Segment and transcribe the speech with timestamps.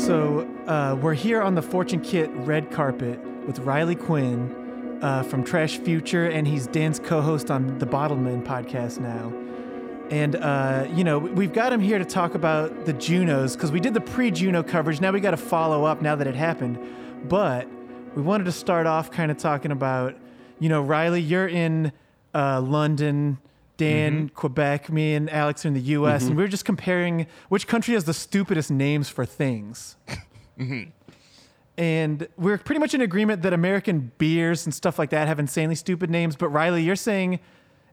[0.00, 5.44] So uh, we're here on the Fortune Kit red carpet with Riley Quinn uh, from
[5.44, 9.30] Trash Future, and he's Dan's co-host on the Bottleman podcast now.
[10.10, 13.78] And uh, you know we've got him here to talk about the Junos because we
[13.78, 15.02] did the pre-Juno coverage.
[15.02, 16.78] Now we got to follow up now that it happened.
[17.28, 17.68] But
[18.16, 20.16] we wanted to start off kind of talking about,
[20.60, 21.92] you know, Riley, you're in
[22.34, 23.36] uh, London.
[23.80, 27.66] Dan, Quebec, me and Alex are in the US, and we are just comparing which
[27.66, 29.96] country has the stupidest names for things.
[31.78, 35.76] And we're pretty much in agreement that American beers and stuff like that have insanely
[35.76, 36.36] stupid names.
[36.36, 37.40] But Riley, you're saying,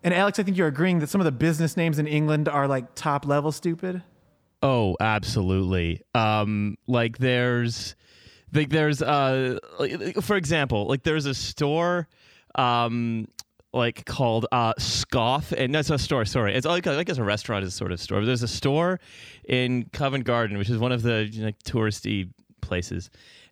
[0.04, 2.68] and Alex, I think you're agreeing that some of the business names in England are
[2.68, 4.04] like top level stupid.
[4.62, 6.02] Oh, absolutely.
[6.14, 7.96] Um, like there's,
[8.54, 12.10] like there's, uh, like, for example, like there's a store,
[12.56, 13.30] um,
[13.78, 16.26] like called uh, Scoff, and no, it's a store.
[16.26, 18.20] Sorry, it's like I guess a restaurant is a sort of store.
[18.20, 19.00] But there's a store
[19.46, 22.30] in Covent Garden, which is one of the you know, touristy
[22.62, 23.10] places.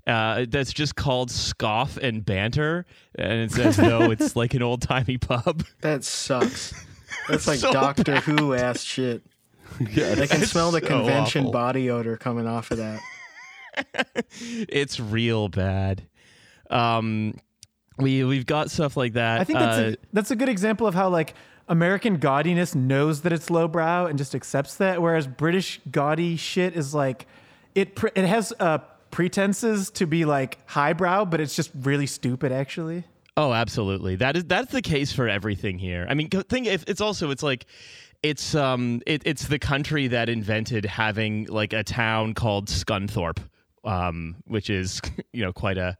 [0.08, 4.82] Uh, that's just called Scoff and Banter, and it's as though it's like an old
[4.82, 5.64] timey pub.
[5.82, 6.74] That sucks.
[7.28, 9.24] That's like So Doctor Who ass shit.
[9.92, 11.52] Yeah, I can smell the so convention awful.
[11.52, 13.02] body odor coming off of that.
[14.30, 16.04] it's real bad.
[16.70, 17.34] Um,
[17.98, 19.40] we we've got stuff like that.
[19.42, 21.34] I think that's Uh, a, that's a good example of how like
[21.68, 26.94] American gaudiness knows that it's lowbrow and just accepts that, whereas British gaudy shit is
[26.94, 27.26] like
[27.74, 28.80] it pre- it has uh,
[29.12, 33.04] pretenses to be like highbrow, but it's just really stupid actually.
[33.38, 34.16] Oh, absolutely.
[34.18, 36.06] That is that's the case for everything here.
[36.10, 37.66] I mean, if it's also it's like
[38.24, 43.40] it's um it, it's the country that invented having like a town called Scunthorpe,
[43.84, 45.02] um, which is
[45.34, 45.98] you know quite a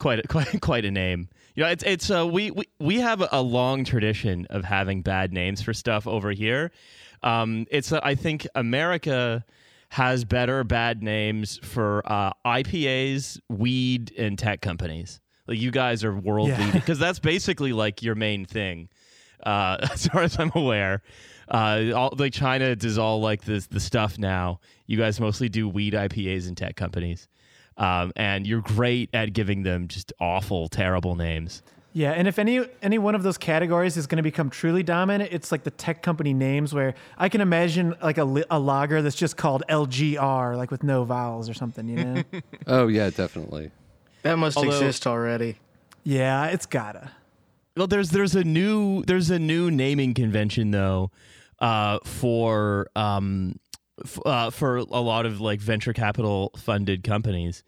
[0.00, 1.28] quite a, quite quite a name.
[1.54, 5.32] You know, it's it's uh, we, we we have a long tradition of having bad
[5.32, 6.72] names for stuff over here.
[7.22, 9.44] Um, it's uh, I think America
[9.90, 15.20] has better bad names for uh, IPAs, weed, and tech companies.
[15.46, 16.58] Like you guys are world Yeah.
[16.64, 18.88] leading because that's basically like your main thing,
[19.44, 21.02] uh, as far as I'm aware.
[21.48, 24.60] Uh, all, like China does all like this the stuff now.
[24.86, 27.26] You guys mostly do weed IPAs and tech companies,
[27.80, 31.62] um, and you're great at giving them just awful, terrible names.
[31.92, 35.32] Yeah, and if any any one of those categories is going to become truly dominant,
[35.32, 36.72] it's like the tech company names.
[36.72, 41.02] Where I can imagine like a, a lager that's just called LGR, like with no
[41.02, 41.88] vowels or something.
[41.88, 42.22] You know?
[42.68, 43.72] Oh yeah, definitely.
[44.22, 45.56] That must Although- exist already.
[46.04, 47.10] yeah, it's gotta.
[47.76, 51.10] Well, there's there's a new there's a new naming convention though,
[51.60, 53.69] uh, for um, f-
[54.24, 57.62] uh, for a lot of like venture capital funded companies,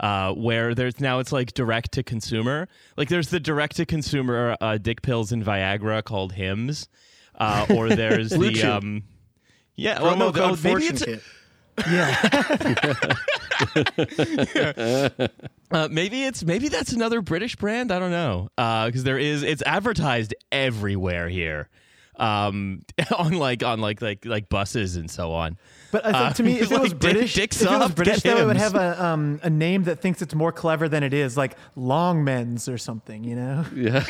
[0.00, 2.68] uh, where there's now it's like direct to consumer.
[2.96, 6.88] Like there's the direct to consumer uh, dick pills and Viagra called Hims,
[7.34, 9.04] uh, or there's the um,
[9.74, 11.22] yeah, well, no, code oh, maybe it's Kit.
[11.90, 12.16] Yeah,
[15.68, 17.90] Uh, maybe it's maybe that's another British brand.
[17.90, 18.48] I don't know
[18.86, 21.68] because there is it's advertised everywhere here,
[22.18, 22.84] um,
[23.18, 25.56] on like on like like like buses and so on.
[25.92, 27.78] but I think Uh, to me, if it was like British, Dick if it was
[27.80, 30.52] Soft, British, get though, it would have a um a name that thinks it's more
[30.52, 33.24] clever than it is, like Longmen's or something.
[33.24, 33.64] You know?
[33.76, 34.04] Yeah.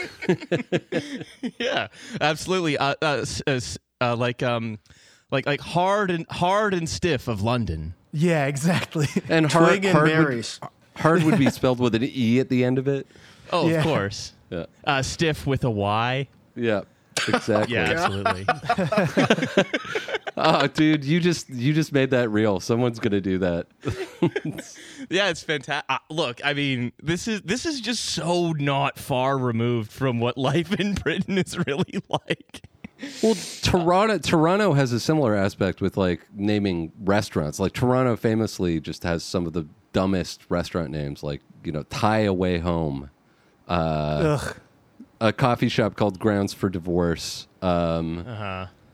[1.59, 1.89] yeah,
[2.21, 2.79] absolutely.
[2.79, 3.61] Uh, uh, uh,
[4.01, 4.79] uh, like um,
[5.31, 7.95] like like hard and hard and stiff of London.
[8.13, 9.09] Yeah, exactly.
[9.29, 10.49] And hard, Twig and hard, would,
[10.97, 13.07] hard would be spelled with an e at the end of it.
[13.53, 13.79] Oh, Yeah.
[13.79, 14.33] of course.
[14.51, 14.67] Yeah.
[14.85, 16.29] Uh, stiff with a Y.
[16.55, 16.83] Yeah.
[17.29, 17.75] Exactly.
[17.75, 19.65] Yeah, absolutely.
[20.39, 22.61] Oh, dude, you just you just made that real.
[22.61, 23.69] Someone's gonna do that.
[25.09, 25.87] yeah, it's fantastic.
[25.89, 30.37] Uh, look, I mean, this is this is just so not far removed from what
[30.37, 32.69] life in Britain is really like.
[33.23, 37.59] Well, Toronto Toronto has a similar aspect with like naming restaurants.
[37.59, 42.21] Like Toronto famously just has some of the dumbest restaurant names, like you know Thai
[42.21, 43.09] Away Home,
[43.69, 44.57] uh, Ugh.
[45.21, 47.47] A coffee shop called Grounds for Divorce.
[47.63, 48.25] Um,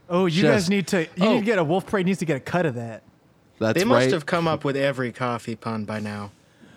[0.08, 1.02] Oh, you Just- guys need to.
[1.02, 1.32] You Oh.
[1.34, 3.02] need to get a Wolf Parade needs to get a cut of that.
[3.58, 4.12] that's They must right.
[4.12, 6.32] have come up with every coffee pun by now.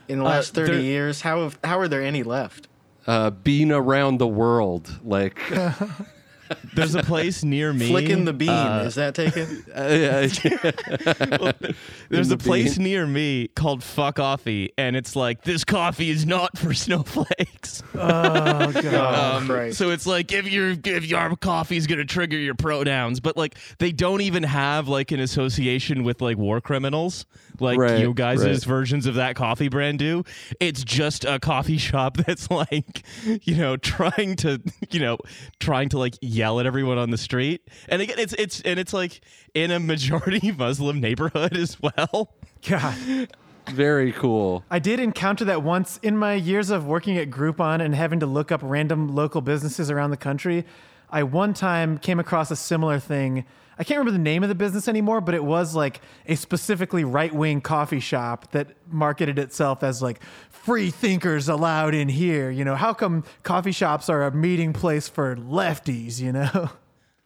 [0.08, 2.68] In the Uh, last 30 years, how have, how are there any left?
[3.08, 5.00] uh, been around the world.
[5.04, 5.72] Like, uh,
[6.74, 7.88] There's a place near me.
[7.88, 8.50] Flicking the bean.
[8.50, 9.64] uh, Is that taken?
[9.68, 10.28] yeah,
[12.10, 12.84] There's in a place bean.
[12.86, 17.84] near me called Fuck Coffee, and it's like this coffee is not for snowflakes.
[17.98, 18.86] Oh god.
[18.86, 19.78] Oh, Um, Christ.
[19.78, 23.56] so it's like if your if your coffee is gonna trigger your pronouns, but like
[23.80, 27.26] they don't even have like an association with like war criminals,
[27.60, 28.64] like Right, you guys' right.
[28.64, 30.24] versions of that coffee brand do.
[30.60, 34.62] It's just a coffee shop that's like, you know, trying to
[34.92, 35.18] you know
[35.60, 38.94] trying to like yell at everyone on the street, and again, it's it's and it's
[38.94, 39.22] like
[39.54, 42.36] in a majority Muslim neighborhood as well.
[42.68, 42.96] God.
[43.70, 44.64] Very cool.
[44.70, 48.28] I did encounter that once in my years of working at Groupon and having to
[48.28, 50.66] look up random local businesses around the country.
[51.10, 53.46] I one time came across a similar thing.
[53.78, 57.04] I can't remember the name of the business anymore, but it was like a specifically
[57.04, 62.50] right wing coffee shop that marketed itself as like free thinkers allowed in here.
[62.50, 66.70] You know, how come coffee shops are a meeting place for lefties, you know?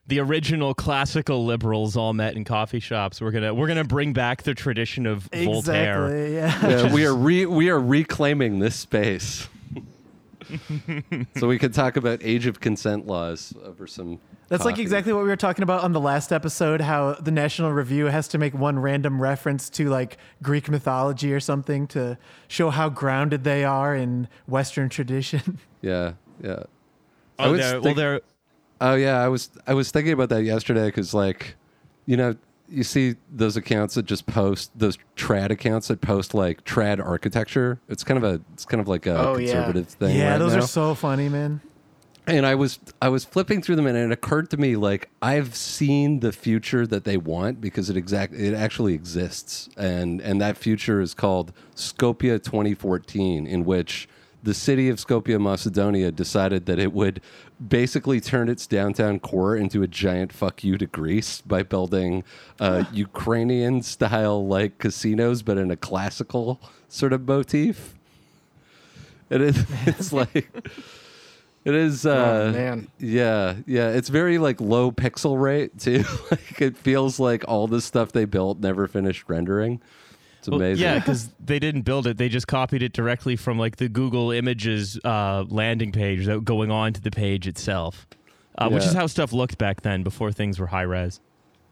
[0.09, 3.21] the original classical liberals all met in coffee shops.
[3.21, 6.07] We're gonna we're gonna bring back the tradition of Voltaire.
[6.07, 6.35] Exactly.
[6.35, 6.87] Yeah.
[6.87, 9.47] Yeah, we are re- we are reclaiming this space.
[11.37, 14.19] so we could talk about age of consent laws over some.
[14.49, 17.71] That's like exactly what we were talking about on the last episode how the National
[17.71, 22.17] Review has to make one random reference to like Greek mythology or something to
[22.47, 25.59] show how grounded they are in Western tradition.
[25.81, 26.13] Yeah,
[26.43, 26.63] yeah.
[26.63, 26.65] Oh,
[27.39, 28.21] I Oh, was they're, well, think- they're
[28.81, 31.55] Oh yeah, I was I was thinking about that yesterday because like,
[32.05, 32.35] you know,
[32.69, 37.79] you see those accounts that just post those trad accounts that post like trad architecture.
[37.87, 39.53] It's kind of a it's kind of like a Oh, yeah.
[39.53, 40.17] conservative thing.
[40.17, 40.59] yeah, right those now.
[40.59, 41.61] are so funny, man.
[42.27, 45.55] And I was I was flipping through them and it occurred to me like I've
[45.55, 50.57] seen the future that they want because it exact it actually exists and and that
[50.57, 54.07] future is called Skopje 2014 in which
[54.41, 57.21] the city of Skopje Macedonia decided that it would
[57.67, 62.23] basically turn its downtown core into a giant fuck you to Greece by building
[62.59, 67.95] uh, Ukrainian style like casinos but in a classical sort of motif.
[69.29, 70.49] It is it's like
[71.69, 72.87] it is uh Oh, man.
[72.99, 73.89] yeah, yeah.
[73.89, 76.03] It's very like low pixel rate too.
[76.31, 79.81] like it feels like all the stuff they built never finished rendering.
[80.39, 80.83] It's well, amazing.
[80.83, 84.31] yeah, because they didn't build it; they just copied it directly from like the Google
[84.31, 88.07] Images uh, landing page, that going on to the page itself,
[88.57, 91.19] uh, which is how stuff looked back then before things were high res.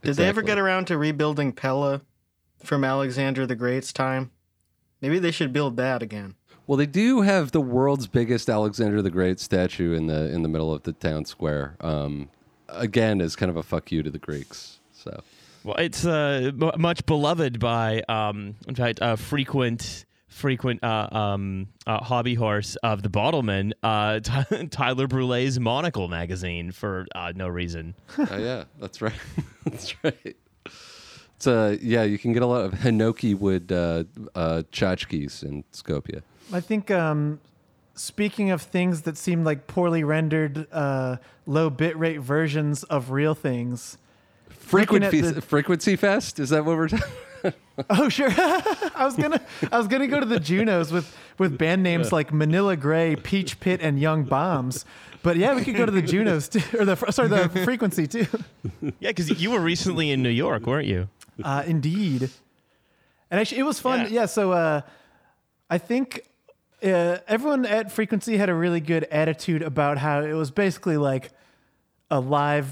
[0.01, 2.01] Did they ever get around to rebuilding Pella
[2.63, 4.31] from Alexander the Great's time?
[5.01, 6.35] Maybe they should build that again.
[6.67, 10.49] Well, they do have the world's biggest Alexander the Great statue in the in the
[10.49, 11.75] middle of the town square.
[11.79, 12.29] Um,
[12.67, 14.79] again, as kind of a fuck you to the Greeks.
[14.91, 15.21] So
[15.63, 22.03] Well, it's uh, much beloved by, um, in fact, a frequent frequent uh, um, uh,
[22.03, 27.95] hobby horse of the Bottleman, uh, Ty- Tyler Brule's Monocle magazine for uh, no reason.
[28.19, 29.15] oh yeah, that's right.
[29.63, 30.35] that's right.
[31.37, 34.03] It's uh yeah, you can get a lot of Hinoki wood uh,
[34.35, 36.23] uh, tchotchkes in Skopje.
[36.53, 37.39] I think um,
[37.95, 43.97] speaking of things that seem like poorly rendered, uh, low bitrate versions of real things.
[44.49, 47.07] Frequency the- frequency fest is that what we're talking?
[47.91, 49.39] Oh sure, I was gonna
[49.71, 53.59] I was gonna go to the Junos with with band names like Manila Grey, Peach
[53.59, 54.83] Pit, and Young Bombs.
[55.21, 58.25] But yeah, we could go to the Junos too, or the sorry the Frequency too.
[58.99, 61.07] Yeah, because you were recently in New York, weren't you?
[61.43, 62.31] Uh, indeed.
[63.29, 63.99] And actually, it was fun.
[64.05, 64.07] Yeah.
[64.21, 64.25] Yeah.
[64.25, 64.81] so uh,
[65.69, 66.23] I think
[66.83, 71.31] uh, everyone at Frequency had a really good attitude about how it was basically like
[72.11, 72.69] a live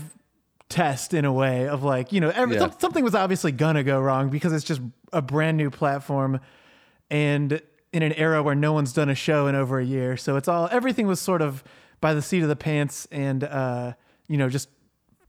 [0.69, 2.61] test in a way of like you know every, Yeah.
[2.61, 4.81] some- something was obviously gonna go wrong because it's just
[5.13, 6.39] a brand new platform
[7.09, 7.61] and
[7.93, 10.17] in an era where no one's done a show in over a year.
[10.17, 11.63] So it's all everything was sort of
[12.01, 13.93] by the seat of the pants and uh,
[14.27, 14.69] you know just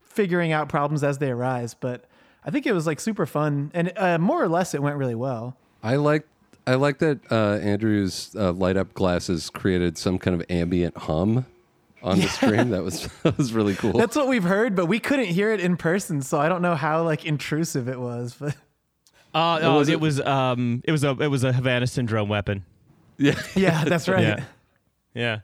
[0.02, 1.74] figuring out problems as they arise.
[1.74, 2.06] But
[2.44, 5.14] i think it was like super fun and uh, more or less it went really
[5.14, 5.56] well.
[5.82, 6.26] I like
[6.66, 11.46] I like that uh, Andrew's uh, light up glasses created some kind of ambient hum
[12.02, 12.70] on the stream.
[12.70, 13.92] That was that was really cool.
[13.92, 16.74] that's what we've heard but we couldn't hear it in person so i don't know
[16.74, 18.54] how like intrusive it was but
[19.34, 20.00] Uh, oh, was it, it?
[20.00, 22.64] was um, it was a it was a Havana syndrome weapon.
[23.18, 24.44] yeah, yeah that's right Yeah.
[25.14, 25.38] Yeah.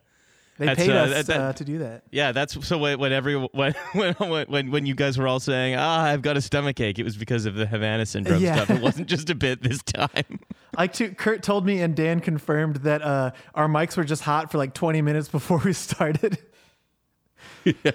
[0.59, 2.99] They That's, paid uh, us that- that- uh, to do that Yeah, that's so when,
[2.99, 4.15] when every when, when
[4.49, 7.17] when when you guys were all saying, "Ah, I've got a stomach ache," it was
[7.17, 8.57] because of the Havana syndrome Yeah.
[8.57, 8.71] stuff.
[8.71, 10.41] It wasn't just a bit this time.
[10.79, 14.51] Like to, Kurt told me and Dan confirmed that uh, our mics were just hot
[14.51, 16.39] for like 20 minutes before we started.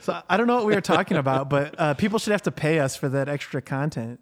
[0.01, 2.51] So I don't know what we were talking about, but uh, people should have to
[2.51, 4.19] pay us for that extra content.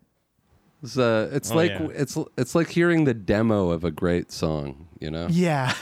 [0.81, 1.87] it's, uh, it's Oh, like yeah.
[1.93, 4.87] it's it's like hearing the demo of a great song.
[5.01, 5.27] You know.
[5.29, 5.73] Yeah.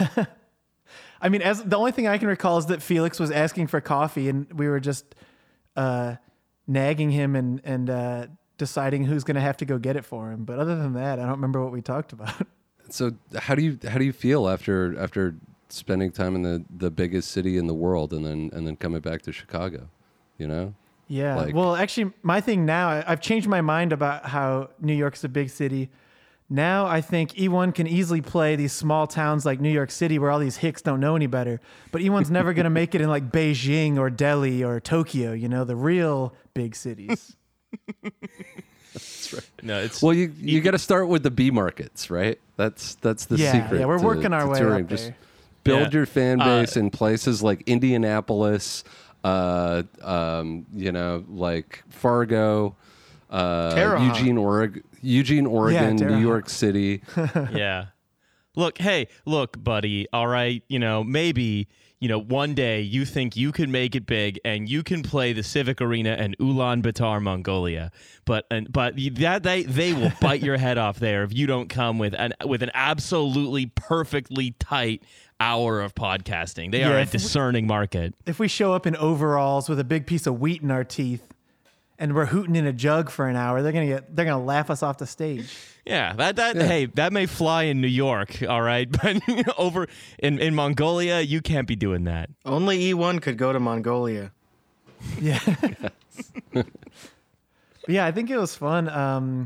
[1.23, 3.79] I mean, as the only thing I can recall is that Felix was asking for
[3.79, 5.15] coffee, and we were just
[5.77, 6.15] uh,
[6.67, 8.27] nagging him and and uh,
[8.57, 10.43] deciding who's going to have to go get it for him.
[10.43, 12.35] But other than that, I don't remember what we talked about.
[12.89, 15.35] So how do you how do you feel after after
[15.69, 18.99] spending time in the the biggest city in the world and then and then coming
[18.99, 19.87] back to Chicago?
[20.37, 20.73] You know.
[21.07, 21.35] Yeah.
[21.37, 25.29] Like- well, actually, my thing now, I've changed my mind about how New York's a
[25.29, 25.89] big city.
[26.53, 30.29] Now I think E1 can easily play these small towns like New York City where
[30.29, 31.59] all these hicks don't know any better.
[31.91, 35.49] But E1's never going to make it in like Beijing or Delhi or Tokyo, you
[35.49, 37.35] know, the real big cities.
[38.93, 39.49] That's right.
[39.63, 42.39] No, it's Well, you you got to start with the B markets, right?
[42.55, 43.79] That's that's the Yeah, secret.
[43.79, 44.83] yeah, we're to- working our to way touring.
[44.83, 45.15] up Just there.
[45.63, 45.97] build Yeah.
[45.97, 48.83] your fan Uh, base in places like Indianapolis,
[49.23, 52.75] uh, um, you know, like Fargo,
[53.33, 57.01] uh, Eugene, Oregon, Eugene, Oregon, Terre New York City.
[57.51, 57.87] yeah.
[58.55, 60.07] Look, hey, look, buddy.
[60.13, 61.67] All right, you know, maybe
[61.99, 65.33] you know one day you think you can make it big and you can play
[65.33, 67.91] the Civic Arena in Ulaanbaatar, Mongolia.
[68.25, 71.69] But and but that they they will bite your head off there if you don't
[71.69, 75.01] come with an with an absolutely perfectly tight
[75.39, 76.71] hour of podcasting.
[76.71, 78.13] They are a if we- discerning market.
[78.27, 81.32] If we show up in overalls with a big piece of wheat in our teeth
[81.99, 84.69] and we're hooting in a jug for an hour, they're gonna get they're gonna laugh
[84.69, 85.55] us off the stage.
[85.85, 89.21] Yeah, that that hey, that may fly in New York, all right, but
[89.57, 89.87] over
[90.19, 92.29] in in Mongolia, you can't be doing that.
[92.45, 94.31] Only E1 could go to Mongolia.
[95.19, 95.39] Yeah.
[97.87, 98.87] Yeah, I think it was fun.
[98.87, 99.45] Um,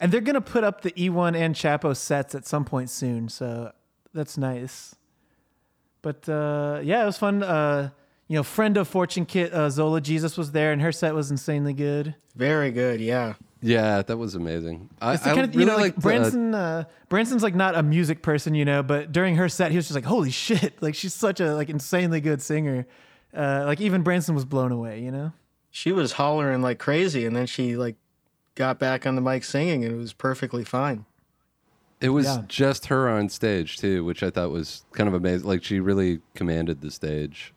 [0.00, 3.72] and they're gonna put up the E1 and Chapo sets at some point soon, so
[4.14, 4.94] that's nice.
[6.02, 7.42] But uh, yeah, it was fun.
[7.42, 7.90] Uh,
[8.28, 11.30] you know, friend of Fortune Kit uh, Zola Jesus was there, and her set was
[11.30, 12.14] insanely good.
[12.36, 13.34] Very good, yeah.
[13.60, 14.88] Yeah, that was amazing.
[15.02, 16.54] I, It's the I kind of really you know like liked, uh, Branson.
[16.54, 19.86] Uh, Branson's like not a music person, you know, but during her set, he was
[19.86, 22.86] just like, "Holy shit!" Like she's such a like insanely good singer.
[23.36, 25.32] Uh, like even Branson was blown away, you know.
[25.70, 27.96] She was hollering like crazy, and then she like
[28.54, 31.04] got back on the mic singing, and it was perfectly fine.
[32.00, 32.42] It was Yeah.
[32.46, 35.48] just her on stage too, which I thought was kind of amazing.
[35.48, 37.52] Like she really commanded the stage.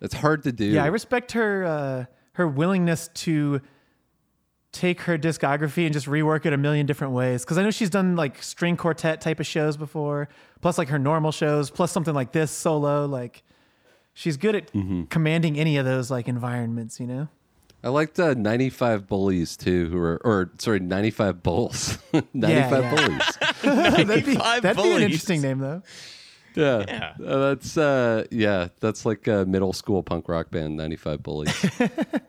[0.00, 0.64] It's hard to do.
[0.66, 3.60] Yeah, I respect her uh, her willingness to
[4.70, 7.42] take her discography and just rework it a million different ways.
[7.44, 10.28] Because I know she's done like string quartet type of shows before,
[10.60, 13.06] plus like her normal shows, plus something like this solo.
[13.06, 13.42] Like
[14.14, 15.04] she's good at Mm-hmm.
[15.04, 17.00] commanding any of those like environments.
[17.00, 17.28] You know.
[17.82, 21.96] I liked uh, 95 bullies too, who were, or sorry, 95 bulls.
[22.12, 22.94] 95 yeah.
[22.94, 23.38] bullies.
[23.62, 25.82] that'd be, that'd be an interesting name though.
[26.58, 26.84] Yeah.
[27.18, 27.26] Yeah.
[27.26, 31.66] Uh, that's, uh, yeah, that's like a middle school punk rock band, 95 bullies.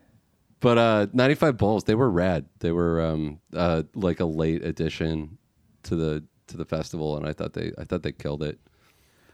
[0.59, 2.45] but uh, 95 bulls, they were rad.
[2.59, 5.37] They were um, uh, like a late addition
[5.83, 8.59] to the to the festival, and I thought they I thought they killed it.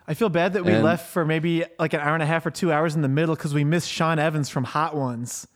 [0.07, 2.45] I feel bad that we And- left for maybe like an hour and a half
[2.45, 5.47] or two hours in the middle because we missed Sean Evans from Hot Ones.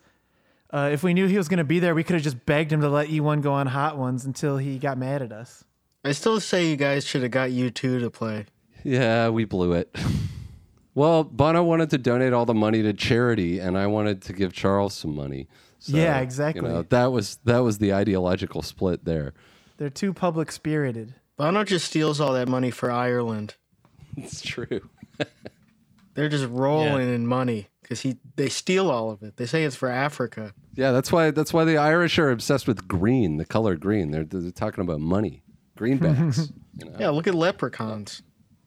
[0.72, 2.72] Uh, if we knew he was going to be there, we could have just begged
[2.72, 5.63] him to let E1 go on Hot Ones until he got mad at us.
[6.05, 8.46] I still say you guys should have got you two to play.
[8.83, 9.95] Yeah, we blew it.
[10.95, 14.53] Well, Bono wanted to donate all the money to charity, and I wanted to give
[14.53, 15.48] Charles some money.
[15.79, 16.62] So, Yeah, exactly.
[16.62, 19.33] You know, that was that was the ideological split there.
[19.77, 21.15] They're too public spirited.
[21.38, 23.55] Bono just steals all that money for Ireland.
[24.17, 24.89] It's true.
[26.15, 29.38] They're just rolling in money because he they steal all of it.
[29.38, 30.53] They say it's for Africa.
[30.75, 34.12] Yeah, that's why that's why the Irish are obsessed with green, the color green.
[34.12, 35.43] They're they're talking about money,
[35.77, 38.21] greenbacks, you know, Yeah, look at leprechauns.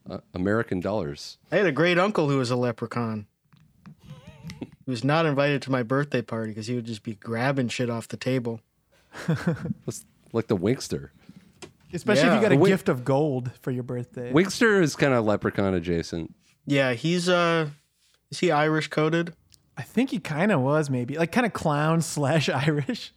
[0.09, 1.39] Uh, American dollars.
[1.51, 3.27] I had a great uncle who was a leprechaun.
[4.59, 7.91] he was not invited to my birthday party because he would just be grabbing shit
[7.91, 8.61] off the table.
[9.87, 11.11] It's like the Winkster.
[11.93, 14.33] Especially if you got a Wait- gift of gold for your birthday.
[14.33, 16.35] Winkster is kind of leprechaun adjacent.
[16.65, 17.69] Yeah, he's uh,
[18.31, 19.35] is he Irish coded?
[19.77, 23.13] I think he kind of was maybe like kind of clown slash Irish.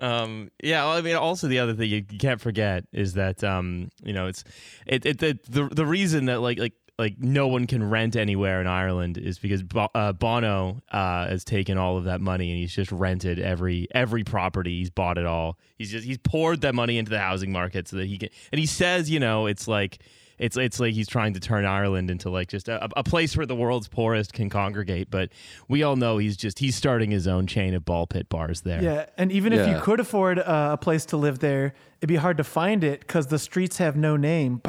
[0.00, 3.90] Um, yeah, well, I mean, also the other thing you, can't forget is that um,
[4.02, 4.44] you know, it's
[4.86, 8.60] it, it the, the the reason that like like like no one can rent anywhere
[8.60, 9.62] in Ireland is because
[9.94, 14.24] uh, Bono uh, has taken all of that money and he's just rented every every
[14.24, 14.78] property.
[14.78, 15.58] He's bought it all.
[15.76, 18.30] He's just he's poured that money into the housing market so that he can.
[18.52, 20.02] And he says, you know, it's like.
[20.40, 23.44] It's, it's like he's trying to turn Ireland into like just a, a place where
[23.44, 25.28] the world's poorest can congregate, but
[25.68, 28.82] we all know he's just he's starting his own chain of ball pit bars there.
[28.82, 32.16] Yeah, and even if you could afford uh, a place to live there, it'd be
[32.16, 34.62] hard to find it because the streets have no name.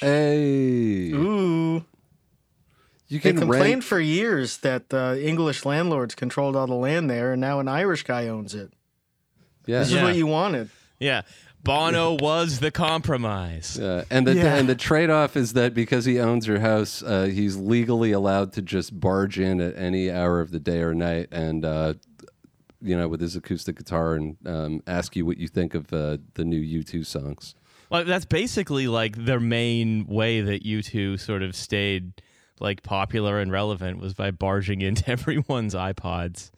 [0.00, 1.84] Hey, Ooh,
[3.08, 3.84] you they complained rent.
[3.84, 8.02] for years that uh, English landlords controlled all the land there, and now an Irish
[8.02, 8.72] guy owns it.
[9.66, 9.98] Yeah, This Yeah.
[9.98, 10.70] is what you wanted.
[10.98, 11.22] Yeah.
[11.66, 13.78] Bono was the compromise.
[13.80, 14.56] Yeah, and the Yeah.
[14.56, 18.52] and the trade off is that because he owns your house, uh, he's legally allowed
[18.54, 21.94] to just barge in at any hour of the day or night, and uh,
[22.80, 26.18] you know, with his acoustic guitar, and um, ask you what you think of uh,
[26.34, 27.54] the new U two songs.
[27.90, 32.12] Well, that's basically like their main way that U two sort of stayed
[32.60, 36.50] like popular and relevant was by barging into everyone's iPods.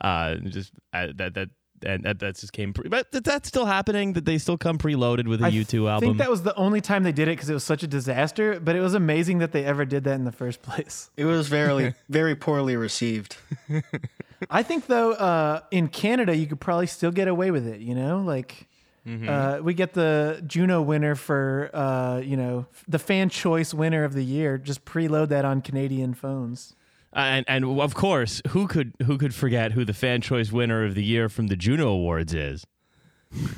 [0.00, 1.48] Uh, just uh, that that
[1.84, 2.72] and that, that just came.
[2.72, 4.12] Pre- but that, that's still happening.
[4.14, 6.54] That they still come preloaded with a I U two I think that was the
[6.56, 8.60] only time they did it because it was such a disaster.
[8.60, 11.10] But it was amazing that they ever did that in the first place.
[11.16, 13.36] It was very, very poorly received.
[14.50, 17.80] I think though, uh, in Canada, you could probably still get away with it.
[17.80, 18.66] You know, like
[19.06, 24.14] uh, we get the Juno winner for uh, you know the fan choice winner of
[24.14, 24.58] the year.
[24.58, 26.74] Just preload that on Canadian phones.
[27.12, 30.94] And and of course, who could who could forget who the fan choice winner of
[30.94, 32.66] the year from the Juno Awards is?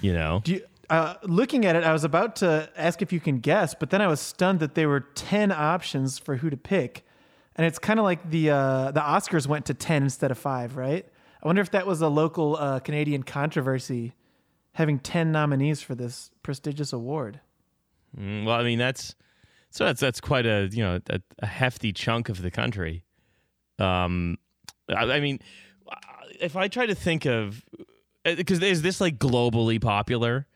[0.00, 3.20] You know, Do you, uh, looking at it, I was about to ask if you
[3.20, 6.56] can guess, but then I was stunned that there were ten options for who to
[6.56, 7.04] pick,
[7.56, 10.76] and it's kind of like the uh, the Oscars went to ten instead of five,
[10.76, 11.06] right?
[11.42, 14.14] I wonder if that was a local uh, Canadian controversy,
[14.72, 17.40] having ten nominees for this prestigious award.
[18.18, 19.14] Mm, well, I mean that's
[19.70, 23.04] so that's that's quite a you know a, a hefty chunk of the country.
[23.78, 24.38] Um,
[24.88, 25.40] I, I mean,
[26.40, 27.64] if I try to think of
[28.24, 30.46] because is this like globally popular,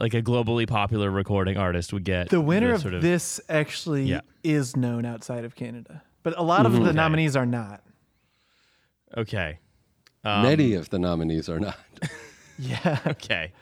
[0.00, 4.04] like a globally popular recording artist would get The winner of, sort of this actually
[4.04, 4.20] Yeah.
[4.42, 7.82] is known outside of Canada, but a lot of the nominees are not.
[9.16, 9.58] Okay,
[10.24, 11.78] Um, Many of the nominees are not.
[12.58, 13.52] Yeah, okay.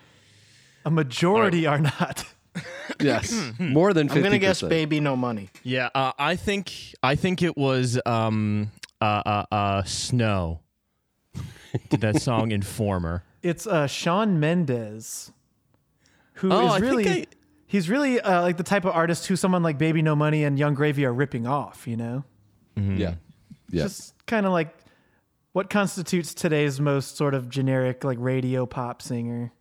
[0.85, 2.25] a majority are not.
[3.01, 5.49] yes, more than I'm gonna guess baby no money.
[5.63, 10.61] Yeah, uh, I think I think it was um uh uh, uh Snow.
[11.89, 13.25] Did that song Informer?
[13.43, 15.33] It's uh, Shawn Mendes,
[16.35, 17.27] who is Oh, I really I-
[17.67, 20.59] he's really uh, like the type of artist who someone like Baby No Money and
[20.59, 21.87] Young Gravy are ripping off.
[21.87, 22.25] You know,
[22.77, 23.15] Yeah,
[23.71, 23.85] yeah.
[23.85, 24.77] just kind of like
[25.53, 29.53] what constitutes today's most sort of generic like radio pop singer.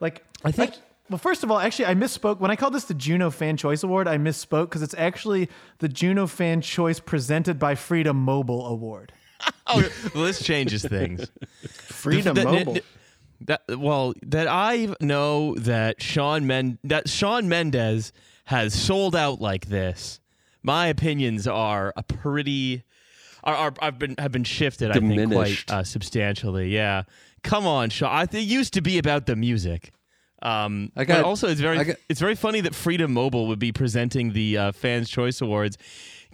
[0.00, 0.80] Like I think- like-
[1.12, 3.82] well, first of all, actually, I misspoke when I called this the Juno Fan Choice
[3.82, 4.08] Award.
[4.08, 9.12] I misspoke because it's actually the Juno Fan Choice presented by Freedom Mobile Award.
[9.66, 9.82] Oh,
[10.14, 11.28] well, this changes things.
[11.68, 12.78] Freedom That- Mobile.
[13.46, 18.12] That, well, that I know that Sean Men that Sean Mendez
[18.44, 20.20] has sold out like this.
[20.62, 22.84] My opinions are a pretty
[23.42, 24.90] are, are I've been have been shifted.
[24.90, 25.66] I think Diminished.
[25.66, 26.68] quite uh, substantially.
[26.68, 27.02] Yeah,
[27.42, 28.10] come on, Sean.
[28.10, 29.90] I, it used to be about the music.
[30.42, 33.58] Um, I got- but also it's very got- it's very funny that Freedom Mobile would
[33.58, 35.78] be presenting the uh, Fans Choice Awards,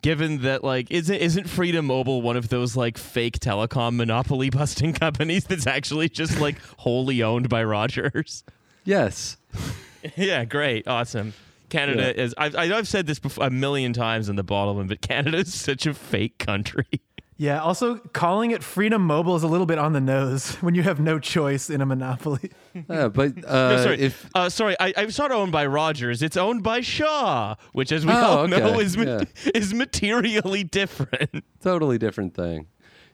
[0.03, 4.95] given that like isn't isn't Freedom Mobile one of those like fake telecom monopoly busting
[4.95, 8.45] companies that's actually just like wholly owned by Rogers?
[8.85, 9.37] yes.
[10.17, 11.35] yeah, great, awesome.
[11.69, 12.23] Canada Yeah.
[12.25, 15.53] is I've I've said this before, a million times in the bottom, but Canada is
[15.53, 16.87] such a fake country.
[17.41, 17.61] Yeah.
[17.63, 20.99] Also, calling it Freedom Mobile is a little bit on the nose when you have
[21.01, 22.51] no choice in a monopoly.
[22.89, 24.77] Yeah, but uh, No, sorry, if uh, sorry.
[24.79, 26.23] I, it's not owned by Rogers.
[26.23, 29.21] It's owned by Shaw, which, as we Oh, all know, okay, is ma- yeah.
[29.53, 31.43] is materially different.
[31.61, 32.67] totally different thing.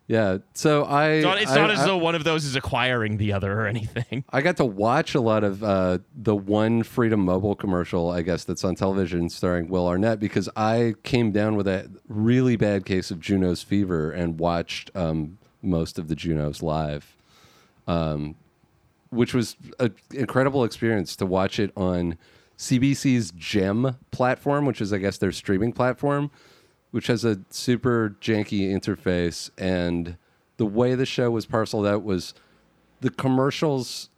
[0.06, 0.38] Yeah.
[0.52, 3.16] So I It's not, it's I, not as I- though one of those is acquiring
[3.16, 4.24] the other or anything.
[4.30, 8.44] I got to watch a lot of uh, the one Freedom Mobile commercial, I guess,
[8.44, 13.10] that's on television starring Will Arnett because I came down with a really bad case
[13.10, 17.16] of Juno's fever and watched um, most of the Junos live,
[17.86, 18.34] um,
[19.10, 22.18] which was an incredible experience to watch it on
[22.58, 26.30] CBC's Gem platform, which is, I guess, their streaming platform,
[26.94, 29.50] which has a super janky interface.
[29.58, 30.16] And
[30.58, 32.34] the way the show was parceled out was
[33.00, 34.10] the commercials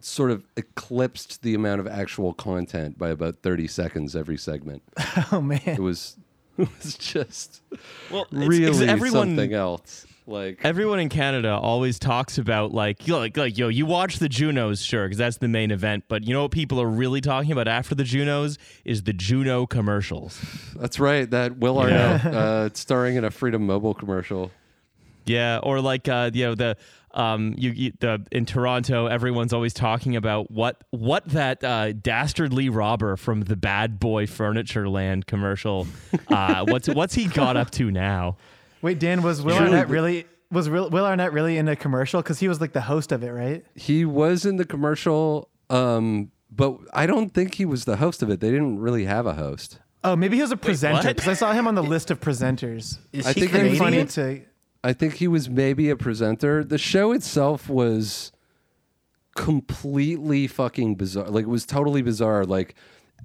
[0.00, 4.82] sort of eclipsed the amount of actual content by about 30 seconds every segment.
[5.30, 5.60] Oh man.
[5.64, 6.16] It was
[6.58, 7.62] it was just
[8.10, 10.04] Well, it's- it's really everyone, something else.
[10.28, 14.18] Like everyone in Canada always talks about like, you know, like, like, yo, you watch
[14.18, 16.04] the Junos, sure, because that's the main event.
[16.06, 19.66] But you know what people are really talking about after the Junos is the Juno
[19.66, 20.38] commercials.
[20.76, 24.50] that's right, that Will Arnett uh, starring in a Freedom Mobile commercial.
[25.24, 26.76] Yeah, or like uh, you know the
[27.14, 32.68] um you, you the in Toronto, everyone's always talking about what what that uh, dastardly
[32.68, 35.86] robber from the Bad Boy Furniture Land commercial.
[36.28, 38.36] Uh, what's what's he got up to now?
[38.82, 41.76] Wait, Dan, was Will Surely Arnett the- really was Will, Will Arnett really in a
[41.76, 42.22] commercial?
[42.22, 43.64] Because he was like the host of it, right?
[43.74, 48.30] He was in the commercial um but I don't think he was the host of
[48.30, 48.40] it.
[48.40, 49.80] They didn't really have a host.
[50.02, 51.16] Oh, maybe he was a presenter what?
[51.16, 52.98] because I saw him on the list of presenters.
[53.12, 53.76] Is I he think Canadian?
[53.78, 54.42] funny to.
[54.84, 56.62] I think he was maybe a presenter.
[56.64, 58.32] The show itself was
[59.36, 61.28] completely fucking bizarre.
[61.28, 62.44] Like it was totally bizarre.
[62.44, 62.74] Like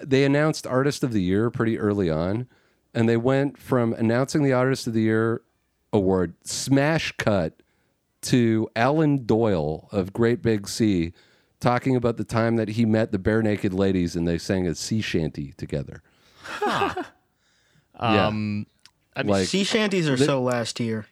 [0.03, 2.47] they announced artist of the year pretty early on
[2.93, 5.41] and they went from announcing the artist of the year
[5.91, 7.61] award smash cut
[8.21, 11.13] to Alan Doyle of Great Big Sea
[11.59, 15.01] talking about the time that he met the Barenaked Ladies and they sang a sea
[15.01, 16.01] shanty together.
[18.01, 18.27] Yeah.
[18.27, 18.65] Um,
[19.15, 21.05] I mean, Like Sea shanties are so last year.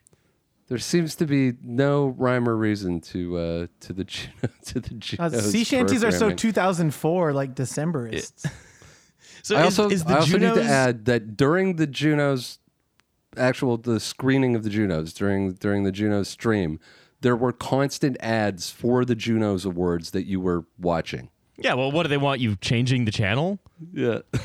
[0.67, 4.31] There seems to be no rhyme or reason to uh, to the Juno,
[4.65, 8.49] to the Uh, sea shanties are so 2004, like Decemberists.
[9.43, 11.87] So I is, also is the I also Junos need to add that during the
[11.87, 12.59] Junos
[13.37, 16.79] actual the screening of the Junos during during the Junos stream,
[17.21, 21.29] there were constant ads for the Junos awards that you were watching.
[21.57, 23.59] Yeah, well, what do they want you changing the channel?
[23.93, 24.19] Yeah.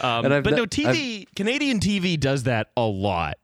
[0.00, 3.38] Um, but no, TV Canadian TV does that a lot,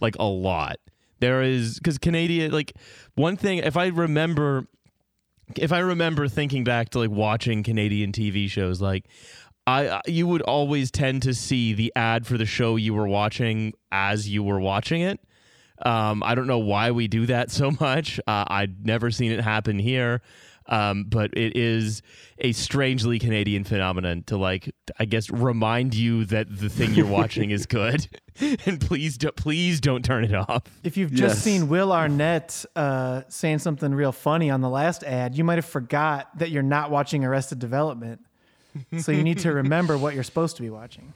[0.00, 0.78] like a lot.
[1.20, 2.72] There is because Canadian like
[3.14, 3.58] one thing.
[3.58, 4.66] If I remember,
[5.56, 9.06] if I remember thinking back to like watching Canadian TV shows, like
[9.66, 13.08] I I- you would always tend to see the ad for the show you were
[13.08, 15.20] watching as you were watching it.
[15.84, 18.20] Um, I don't know why we do that so much.
[18.26, 20.20] Uh, I'd never seen it happen here.
[20.68, 22.02] Um, but it is
[22.38, 27.50] a strangely Canadian phenomenon to like, I guess, remind you that the thing you're watching
[27.50, 28.06] is good,
[28.40, 30.62] and please, do, please don't turn it off.
[30.84, 31.42] If you've just Yes.
[31.42, 35.64] seen Will Arnett uh, saying something real funny on the last ad, you might have
[35.64, 38.20] forgot that you're not watching Arrested Development.
[38.98, 41.12] So you need to remember what you're supposed to be watching.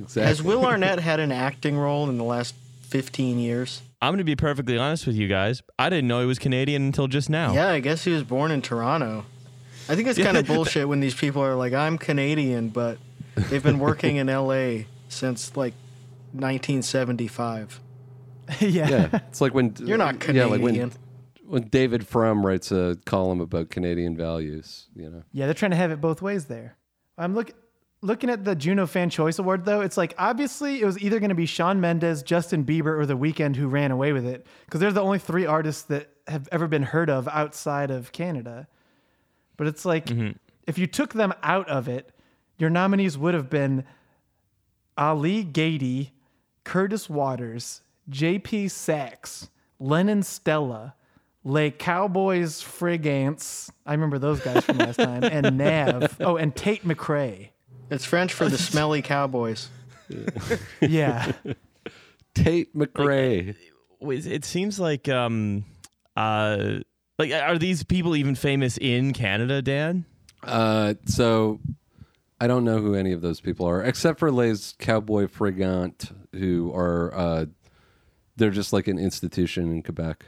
[0.00, 0.22] Exactly.
[0.22, 3.82] Has Will Arnett had an acting role in the last 15 years?
[4.00, 5.60] I'm going to be perfectly honest with you guys.
[5.78, 7.52] I didn't know he was Canadian until just now.
[7.52, 9.24] Yeah, I guess he was born in Toronto.
[9.88, 12.98] I think it's kind of bullshit when these people are like, I'm Canadian, but
[13.34, 15.74] they've been working in LA since like
[16.32, 17.80] 1975.
[18.60, 18.88] yeah.
[18.88, 20.50] yeah, it's like when You're not Yeah, Canadian.
[20.50, 20.92] like when
[21.48, 24.88] when David Frum writes a column about Canadian values.
[24.94, 25.22] You know.
[25.32, 26.76] Yeah, they're trying to have it both ways there.
[27.16, 27.52] I'm look,
[28.02, 29.80] looking at the Juno Fan Choice Award, though.
[29.80, 33.16] It's like obviously it was either going to be Shawn Mendes, Justin Bieber, or The
[33.16, 36.68] Weeknd who ran away with it because they're the only three artists that have ever
[36.68, 38.68] been heard of outside of Canada.
[39.56, 40.36] But it's like mm-hmm.
[40.66, 42.12] if you took them out of it,
[42.58, 43.84] your nominees would have been
[44.96, 46.10] Ali Gatie,
[46.64, 48.68] Curtis Waters, J.P.
[48.68, 50.94] Saxe, Lennon Stella,
[51.48, 53.70] Les Cowboys Fringants.
[53.86, 55.24] I remember those guys from last time.
[55.24, 56.16] And Nav.
[56.20, 57.48] Oh, and Tate McRae.
[57.90, 59.70] It's French for the smelly cowboys.
[60.82, 61.32] Yeah.
[62.34, 63.56] Tate McRae.
[63.98, 65.64] Wait, It seems like, um,
[66.16, 66.80] uh,
[67.18, 70.04] like, are these people even famous in Canada, Dan?
[70.42, 71.60] Uh, so
[72.38, 76.70] I don't know who any of those people are, except for Les Cowboy Fringant, who
[76.74, 77.46] are uh,
[78.36, 80.26] they're just like an institution in Quebec.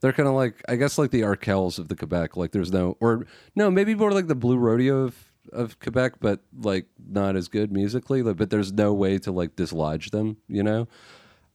[0.00, 2.36] They're kind of like I guess like the Arkells of the Quebec.
[2.36, 6.40] Like there's no or no maybe more like the Blue Rodeo of of Quebec, but
[6.58, 8.22] like not as good musically.
[8.22, 10.38] Like, but there's no way to like dislodge them.
[10.48, 10.88] You know.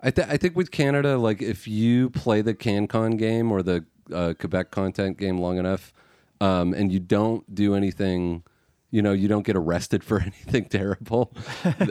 [0.01, 3.86] I, th- I think with Canada, like if you play the CanCon game or the
[4.13, 5.91] uh, Quebec content game long enough,
[6.41, 8.43] um, and you don't do anything,
[8.95, 11.34] you know, you don't get arrested for anything terrible,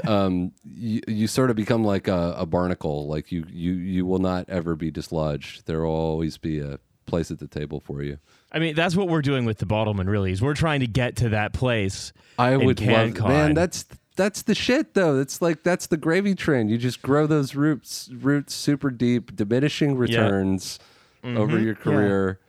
[0.08, 3.06] um, you, you sort of become like a, a barnacle.
[3.06, 5.66] Like you, you, you will not ever be dislodged.
[5.66, 8.18] There will always be a place at the table for you.
[8.52, 11.16] I mean, that's what we're doing with the Bottleman, really, is we're trying to get
[11.16, 12.14] to that place.
[12.38, 13.52] I in would love, man.
[13.52, 13.84] That's
[14.16, 15.20] that's the shit, though.
[15.20, 16.70] It's like that's the gravy train.
[16.70, 20.78] You just grow those roots, roots super deep, diminishing returns
[21.22, 22.40] over your career.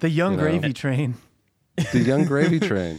[0.00, 0.42] The Young You know.
[0.42, 1.14] Gravy Train.
[1.92, 2.98] The young gravy train.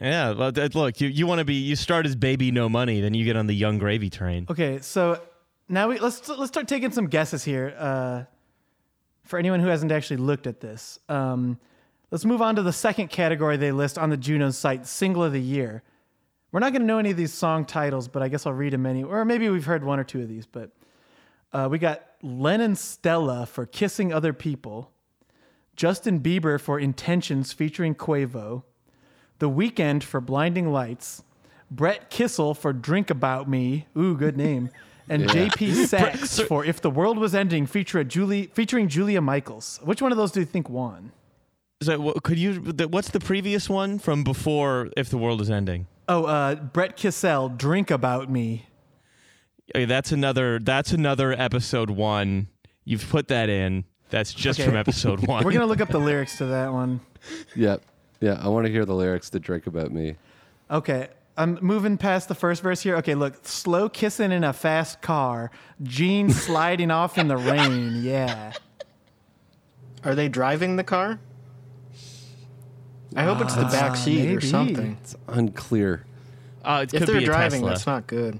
[0.00, 3.24] Yeah, look, you, you want to be, you start as baby no money, then you
[3.26, 4.46] get on the young gravy train.
[4.48, 5.20] Okay, so
[5.68, 7.74] now we let's let's start taking some guesses here.
[7.78, 8.24] Uh,
[9.24, 11.58] for anyone who hasn't actually looked at this, um,
[12.10, 15.32] let's move on to the second category they list on the Juno site: single of
[15.32, 15.82] the year.
[16.50, 18.72] We're not going to know any of these song titles, but I guess I'll read
[18.72, 20.46] them any, or maybe we've heard one or two of these.
[20.46, 20.70] But
[21.52, 24.90] uh, we got Lennon Stella for "Kissing Other People,"
[25.76, 28.64] Justin Bieber for "Intentions" featuring Quavo,
[29.40, 31.22] The Weeknd for "Blinding Lights,"
[31.70, 34.70] Brett Kissel for "Drink About Me." Ooh, good name.
[35.08, 39.80] And JP Saxe for "If the World Was Ending," feature Julie, featuring Julia Michaels.
[39.82, 41.10] Which one of those do you think won?
[41.82, 42.54] So, could you,
[42.90, 45.86] what's the previous one from before If the World Is Ending?
[46.08, 48.66] Oh, uh, Brett Kissel, "Drink About Me."
[49.74, 52.48] Okay, that's another, that's another episode one.
[52.84, 53.84] You've put that in.
[54.10, 54.68] That's just Okay.
[54.68, 55.44] from episode one.
[55.44, 57.00] We're gonna look up the lyrics to that one.
[57.56, 57.82] Yep.
[58.20, 60.16] Yeah, I want to hear the lyrics to Drink About Me.
[60.70, 62.96] Okay, I'm moving past the first verse here.
[62.96, 65.50] Okay, look, slow kissing in a fast car,
[65.82, 68.02] jeans sliding off in the rain.
[68.02, 68.52] Yeah.
[70.04, 71.18] Are they driving the car?
[73.16, 74.96] I hope it's the back seat or something.
[75.02, 76.04] It's unclear.
[76.64, 77.68] Uh, it If could they're be a driving, Tesla.
[77.70, 78.38] that's not good.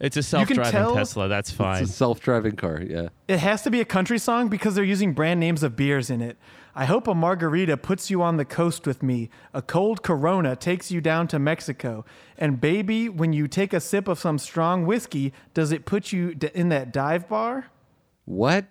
[0.00, 1.28] It's a self-driving Tesla.
[1.28, 1.82] That's fine.
[1.82, 2.82] It's a self-driving car.
[2.82, 3.08] Yeah.
[3.28, 6.20] It has to be a country song because they're using brand names of beers in
[6.20, 6.36] it.
[6.74, 9.28] I hope a margarita puts you on the coast with me.
[9.52, 12.04] A cold Corona takes you down to Mexico.
[12.38, 16.34] And baby, when you take a sip of some strong whiskey, does it put you
[16.34, 17.66] d- in that dive bar?
[18.24, 18.66] What?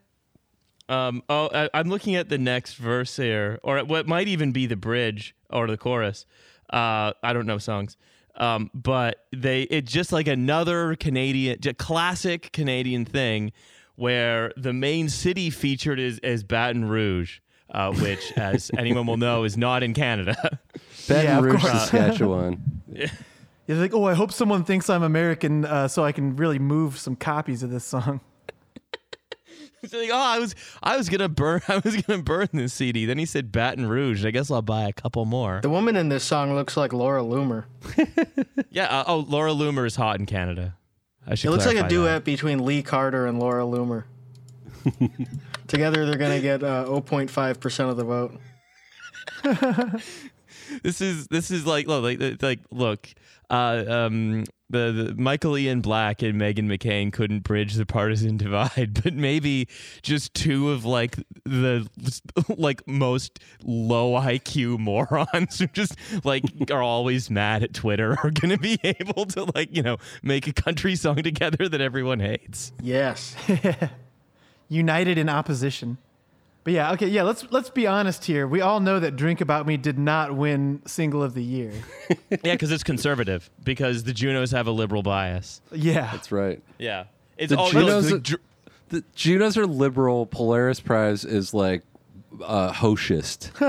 [0.90, 4.66] Um, oh, I, I'm looking at the next verse here, or what might even be
[4.66, 6.26] the bridge or the chorus.
[6.70, 7.98] Uh, I don't know songs.
[8.36, 13.52] Um, but they it's just like another Canadian, classic Canadian thing,
[13.96, 17.40] where the main city featured is as Baton Rouge,
[17.72, 20.36] uh, which, as anyone will know, is not in Canada.
[21.08, 21.74] Baton Yeah, of Rouge, course.
[21.90, 22.62] Saskatchewan.
[23.68, 26.60] Yeah, they're like, oh, I hope someone thinks I'm American, uh, so I can really
[26.60, 28.20] move some copies of this song.
[29.82, 33.06] He's like, oh, I was, I was gonna burn, I was gonna burn this CD.
[33.06, 34.26] Then he said Baton Rouge.
[34.26, 35.60] I guess I'll buy a couple more.
[35.62, 37.66] The woman in this song looks like Laura Loomer.
[38.72, 38.88] Yeah.
[38.88, 40.76] Uh, oh, Laura Loomer is hot in Canada.
[41.26, 41.48] I should.
[41.48, 42.04] It looks like a clarify that.
[42.04, 44.04] duet between Lee Carter and Laura Loomer.
[45.68, 48.40] Together, they're going to get uh, 0.5% of the vote.
[50.84, 53.14] this is this is like look like like look
[53.50, 59.02] uh um the, the Michael Ian Black and Meghan McCain couldn't bridge the partisan divide,
[59.04, 59.68] but maybe
[60.02, 61.88] just two of like the
[62.48, 68.58] like most low IQ morons who just like are always mad at Twitter are gonna
[68.58, 72.72] be able to like you know make a country song together that everyone hates.
[72.82, 73.36] Yes.
[74.72, 75.98] United in opposition.
[76.64, 77.24] But yeah, okay, yeah.
[77.24, 78.48] Let's let's be honest here.
[78.48, 81.74] We all know that "Drink About Me" did not win Single of the Year.
[82.44, 83.50] Yeah, because it's conservative.
[83.64, 85.60] Because the Junos have a liberal bias.
[85.74, 86.62] Yeah, That's right.
[86.80, 87.06] Yeah,
[87.38, 88.42] it's The all Junos, the dr-
[88.90, 90.26] the Junos are liberal.
[90.28, 91.82] Polaris Prize is like
[92.44, 93.52] uh, hostist.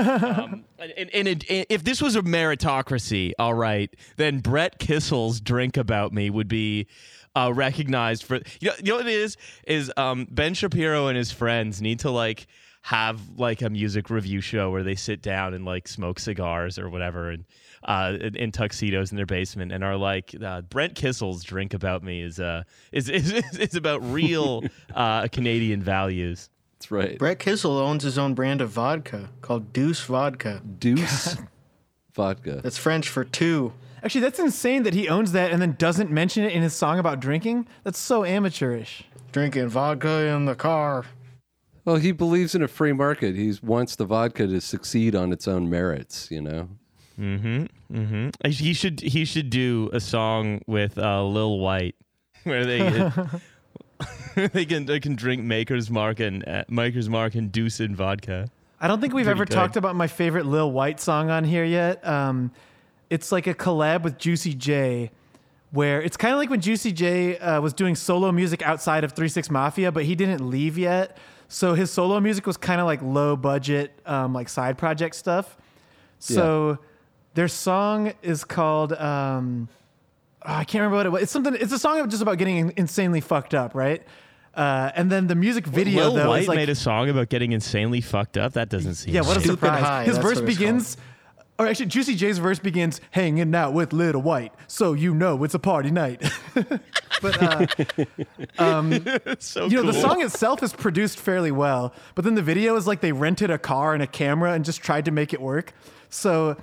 [0.97, 5.77] And, and, it- and if this was a meritocracy, all right, then Brett Kissel's "Drink
[5.77, 6.87] About Me" would be
[7.35, 8.35] uh, recognized for.
[8.59, 9.37] You know, you know what it is?
[9.67, 12.47] Is um, Ben Shapiro and his friends need to like
[12.83, 16.89] have like a music review show where they sit down and like smoke cigars or
[16.89, 17.45] whatever and
[17.85, 22.03] uh, in, in tuxedos in their basement and are like uh, Brent Kissel's "Drink About
[22.03, 24.63] Me" is uh is is, is about real
[24.95, 26.49] uh, Canadian values.
[26.77, 27.17] That's right.
[27.17, 30.61] Brett Kissel owns his own brand of vodka called Deuce Vodka.
[30.79, 31.37] Deuce
[32.13, 32.59] vodka.
[32.61, 33.71] That's French for two.
[34.03, 36.99] Actually, that's insane that he owns that and then doesn't mention it in his song
[36.99, 37.67] about drinking.
[37.83, 39.05] That's so amateurish.
[39.31, 41.05] Drinking vodka in the car.
[41.85, 43.35] Well, he believes in a free market.
[43.35, 46.29] He wants the vodka to succeed on its own merits.
[46.29, 46.69] You know.
[47.19, 47.65] Mm-hmm.
[47.95, 48.49] Mm-hmm.
[48.49, 51.95] He should he should do a song with uh, Lil Wyte
[52.43, 53.11] where they
[54.53, 58.49] they can they can drink Maker's Mark and uh, Maker's Mark and Deuce and vodka.
[58.81, 59.53] I don't think we've Pretty ever good.
[59.53, 62.05] talked about my favorite Lil Wyte song on here yet.
[62.05, 62.51] Um,
[63.13, 65.11] it's like a collab with Juicy J,
[65.69, 69.11] where it's kind of like when Juicy J uh, was doing solo music outside of
[69.11, 71.15] Three Six Mafia, but he didn't leave yet.
[71.47, 75.55] So his solo music was kind of like low budget, um, like side project stuff.
[76.17, 76.79] So
[77.35, 78.93] their song is called.
[78.93, 79.69] Um,
[80.43, 81.21] oh, I can't remember what it was.
[81.21, 81.53] It's something.
[81.53, 84.01] It's a song just about getting insanely fucked up, right?
[84.55, 87.29] Uh, and then the music video Lil though White is like made a song about
[87.29, 88.53] getting insanely fucked up.
[88.53, 89.39] That doesn't seem yeah, what a.
[89.39, 89.83] Stupid surprise.
[89.83, 90.97] High, His verse what it's begins,
[91.59, 95.53] or actually, Juicy J's verse begins, hanging out with Little White, so you know it's
[95.53, 96.21] a party night.
[97.21, 97.67] but, uh,
[99.39, 102.87] so you know, the song itself is produced fairly well, but then the video is
[102.87, 105.73] like they rented a car and a camera and just tried to make it work.
[106.09, 106.57] So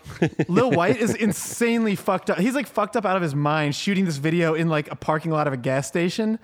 [0.49, 2.39] Lil Wyte is insanely fucked up.
[2.39, 5.33] He's like fucked up out of his mind shooting this video in like a parking
[5.33, 6.39] lot of a gas station.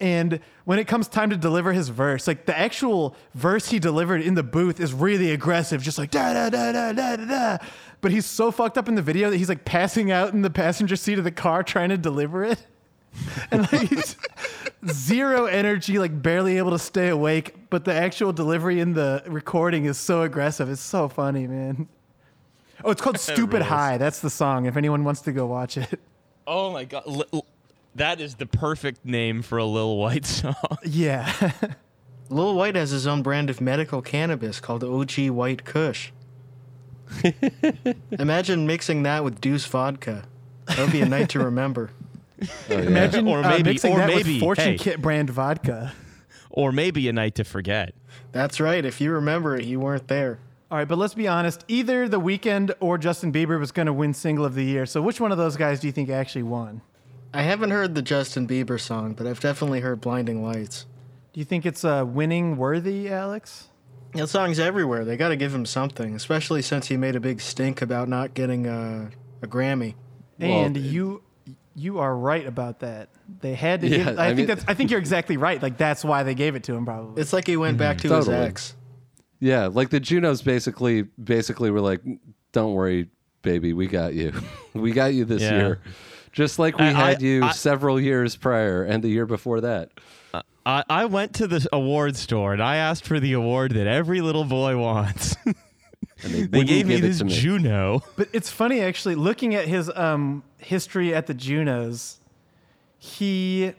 [0.00, 4.22] And when it comes time to deliver his verse, like the actual verse he delivered
[4.22, 7.58] in the booth is really aggressive, just like da da da da da da.
[8.00, 10.50] But he's so fucked up in the video that he's like passing out in the
[10.50, 12.64] passenger seat of the car trying to deliver it.
[13.50, 14.16] And like he's
[14.86, 17.54] zero energy, like barely able to stay awake.
[17.70, 20.68] But the actual delivery in the recording is so aggressive.
[20.68, 21.88] It's so funny, man.
[22.84, 23.66] Oh, it's called Stupid rules.
[23.68, 23.96] High.
[23.98, 24.66] That's the song.
[24.66, 25.98] If anyone wants to go watch it.
[26.50, 27.42] Oh my god, Li- Li-
[27.94, 30.54] that is the perfect name for a Lil Wyte song.
[30.82, 31.30] Yeah.
[32.30, 36.10] Lil Wyte has his own brand of medical cannabis called OG White Kush.
[38.18, 40.24] Imagine mixing that with Deuce Vodka.
[40.66, 41.90] That would be a night to remember.
[42.40, 42.78] Oh, yeah.
[42.82, 44.78] Imagine Or uh, maybe- mixing or that maybe, with Fortune hey.
[44.78, 45.92] Kit brand vodka.
[46.50, 47.94] or maybe a night to forget.
[48.30, 48.84] That's right.
[48.84, 50.38] If you remember it, you weren't there.
[50.70, 51.64] All right, but let's be honest.
[51.66, 54.86] Either The Weeknd or Justin Bieber was going to win Single of the Year.
[54.86, 56.80] So which one of those guys do you think actually won?
[57.34, 60.86] I haven't heard the Justin Bieber song, but I've definitely heard Blinding Lights.
[61.32, 63.66] Do you think it's uh, winning worthy, Alex?
[64.18, 65.04] That song's everywhere.
[65.04, 68.34] They got to give him something, especially since he made a big stink about not
[68.34, 69.10] getting a,
[69.42, 69.94] a Grammy.
[70.40, 71.22] Well, and you
[71.76, 73.10] you are right about that.
[73.40, 73.88] They had to.
[73.88, 74.64] Yeah, give, I, I think that's.
[74.66, 75.62] I think you're exactly right.
[75.62, 77.20] Like that's why they gave it to him, probably.
[77.20, 77.78] It's like he went mm-hmm.
[77.78, 78.36] back to Totally.
[78.36, 78.76] his ex.
[79.40, 82.00] Yeah, like the Junos basically basically were like,
[82.52, 83.08] "Don't worry,
[83.42, 84.32] baby, we got you.
[84.74, 85.56] we got you this Yeah.
[85.56, 85.80] year."
[86.38, 89.60] Just like we I- had I- you I- several years prior and the year before
[89.62, 89.90] that.
[90.64, 94.20] I, I went to the award store and I asked for the award that every
[94.20, 95.34] little boy wants.
[95.44, 95.54] and
[96.22, 97.32] they, They gave me give it this to me.
[97.32, 98.02] Juno.
[98.16, 102.20] But it's funny actually looking at his um, history at the Junos.
[102.98, 103.72] He,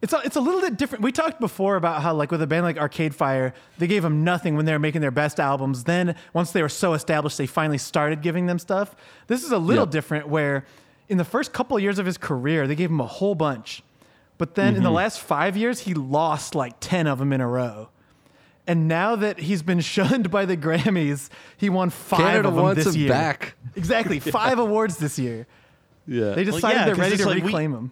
[0.00, 1.04] it's a, it's a little bit different.
[1.04, 4.24] We talked before about how like with a band like Arcade Fire, they gave them
[4.24, 5.84] nothing when they were making their best albums.
[5.84, 8.96] Then once they were so established, they finally started giving them stuff.
[9.28, 9.90] This is a little Yep.
[9.92, 10.64] different where
[11.08, 13.82] in the first couple of years of his career, they gave him a whole bunch.
[14.38, 17.46] But then in the last five years, he lost like 10 of them in a
[17.46, 17.90] row.
[18.66, 22.74] And now that he's been shunned by the Grammys, he won five Canada of them
[22.74, 23.08] this year.
[23.08, 23.54] back.
[23.76, 25.46] Exactly, five awards this year.
[26.06, 27.90] Yeah, They decided yeah, they're ready to like we- reclaim him.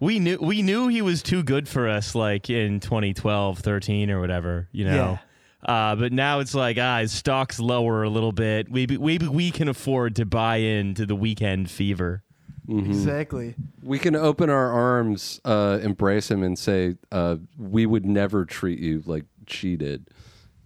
[0.00, 4.20] We knew we knew he was too good for us, like in 2012, 13, or
[4.20, 5.20] whatever, you know.
[5.64, 8.68] Uh, but now it's like ah, his stock's lower a little bit.
[8.68, 12.24] We we we can afford to buy into the Weeknd fever.
[12.68, 13.54] Exactly.
[13.82, 18.78] we can open our arms, uh, embrace him, and say uh, we would never treat
[18.78, 20.08] you like she did.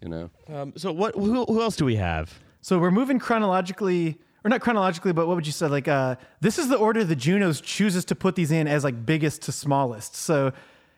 [0.03, 1.15] You know, Um, so what?
[1.15, 2.39] Who, who else do we have?
[2.61, 5.69] So we're moving chronologically, or not chronologically, but what would you say?
[5.69, 9.07] Like, uh, this is the order the Junos chooses to put these in as like
[9.07, 10.15] biggest to smallest.
[10.15, 10.53] So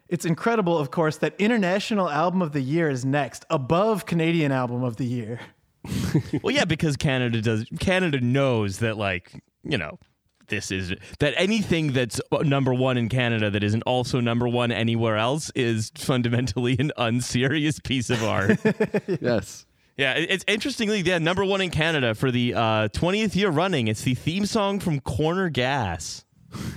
[0.09, 4.83] it's incredible, of course, that International Album of the Year is next, above Canadian Album
[4.83, 5.41] of the Year.
[6.43, 7.67] well, yeah, because Canada does.
[7.79, 9.99] Canada knows that, like, you know,
[10.49, 15.17] this is that anything that's number one in Canada that isn't also number one anywhere
[15.17, 18.59] else is fundamentally an unserious piece of art.
[19.21, 19.67] yes.
[19.97, 23.89] yeah, it's interestingly, yeah, number one in Canada for the uh, 20th year running.
[23.89, 26.25] It's the theme song from Corner Gas.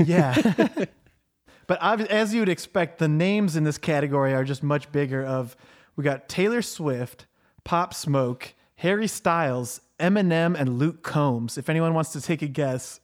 [0.03, 0.35] Yeah.
[1.67, 5.23] but as you would expect, the names in this category are just much bigger.
[5.23, 5.55] Of
[5.95, 7.25] we got Taylor Swift,
[7.63, 11.57] Pop Smoke, Harry Styles, Eminem, and Luke Combs.
[11.57, 13.00] If anyone wants to take a guess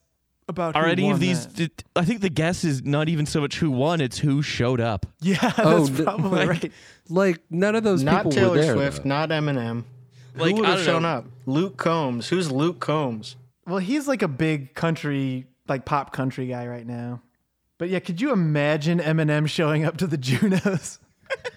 [0.48, 1.46] about Are who any won of these?
[1.48, 1.84] that.
[1.96, 5.06] I think the guess is not even so much who won; it's who showed up.
[5.22, 6.72] Yeah, that's Oh, probably like- right.
[7.10, 8.74] Like none of those Not people Taylor were there.
[8.74, 9.10] Swift, though.
[9.10, 9.84] not Eminem.
[10.36, 11.10] Like, Who would have don't shown know.
[11.10, 11.26] up?
[11.46, 12.28] Luke Combs.
[12.30, 13.36] Who's Luke Combs?
[13.66, 17.22] Well, he's like a big country, like pop country guy right now.
[17.80, 21.00] But yeah, could you imagine Eminem showing up to the Junos?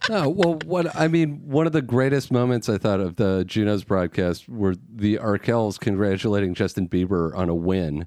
[0.08, 3.84] No, well, what I mean, one of the greatest moments I thought of the Junos
[3.84, 8.06] broadcast were the Arkells congratulating Justin Bieber on a win,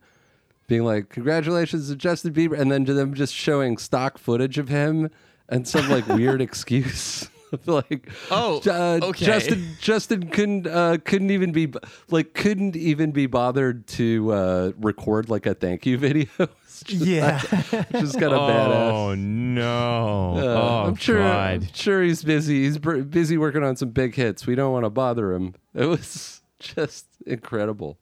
[0.67, 4.69] being like, "Congratulations to Justin Bieber," and then to them just showing stock footage of
[4.69, 5.09] him
[5.49, 7.29] and some like weird excuse.
[7.53, 9.25] of, like Oh, uh, okay.
[9.25, 11.71] Justin Justin couldn't uh, couldn't even be
[12.09, 16.25] like couldn't even be bothered to uh, record like a thank you video.
[16.37, 17.39] Just- yeah.
[17.91, 18.91] just kind of badass.
[18.91, 20.33] Oh no!
[20.35, 21.21] Uh, oh I'm sure.
[21.21, 22.63] I'm sure he's busy.
[22.63, 24.47] He's br- busy working on some big hits.
[24.47, 25.53] We don't want to bother him.
[25.75, 27.99] It was just incredible.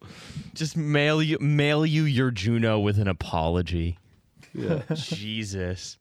[0.53, 3.97] Just mail you mail you your Juno with an apology.
[4.53, 4.83] Yeah.
[4.93, 5.97] Jesus.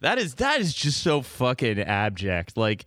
[0.00, 2.56] That is that is just so fucking abject.
[2.56, 2.86] Like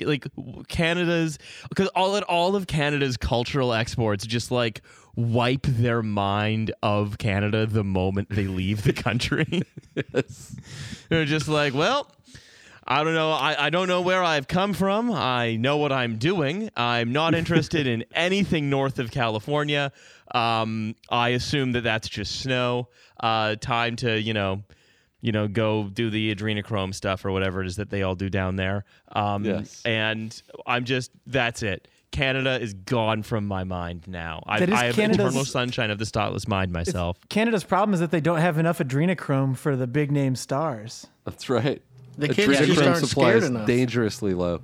[0.00, 0.26] like
[0.68, 4.82] Canada's because all all of Canada's cultural exports just like
[5.14, 9.62] wipe their mind of Canada the moment they leave the country.
[10.14, 10.56] yes.
[11.08, 12.10] They're just like, well,
[12.86, 13.30] I don't know.
[13.30, 15.10] I, I don't know where I've come from.
[15.10, 16.70] I know what I'm doing.
[16.76, 19.92] I'm not interested in anything north of California.
[20.34, 22.88] Um, I assume that that's just snow.
[23.20, 24.62] Uh, time to, you know,
[25.20, 28.28] you know, go do the adrenochrome stuff or whatever it is that they all do
[28.28, 28.84] down there.
[29.12, 29.80] Um, Yes.
[29.86, 31.88] And I'm just, that's it.
[32.10, 34.42] Canada is gone from my mind now.
[34.46, 37.16] I, That is I have Canada's- eternal sunshine of the thoughtless mind myself.
[37.30, 41.06] Canada's problem is that they don't have enough adrenochrome for the big name stars.
[41.24, 41.82] That's right.
[42.18, 43.66] The kids just aren't supply scared is enough.
[43.66, 44.60] dangerously low.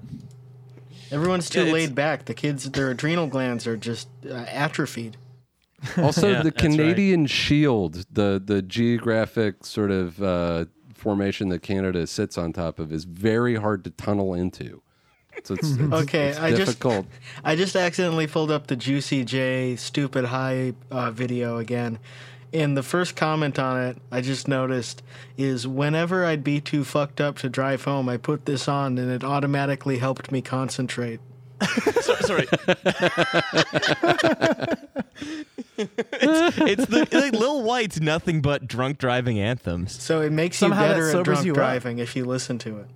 [1.10, 2.26] Everyone's too Yeah, it's- laid back.
[2.26, 5.16] The kids, their adrenal glands are just uh, atrophied.
[5.96, 6.70] Also, Yeah, the that's right.
[6.72, 12.92] Canadian Shield, the the geographic sort of uh, formation that Canada sits on top of,
[12.92, 14.82] is very hard to tunnel into.
[15.42, 17.06] So it's, it's Okay, it's I just- difficult.
[17.44, 21.98] I just accidentally pulled up the Juicy J stupid high uh, video again.
[22.52, 25.02] And the first comment on it, I just noticed,
[25.36, 29.10] is whenever I'd be too fucked up to drive home, I put this on and
[29.10, 31.20] it automatically helped me concentrate.
[32.00, 32.46] So- sorry.
[35.78, 40.00] it's, it's the like, Lil Wyte's nothing but drunk driving anthems.
[40.00, 41.56] So it makes Somehow you better at drunk you up.
[41.56, 42.86] driving if you listen to it.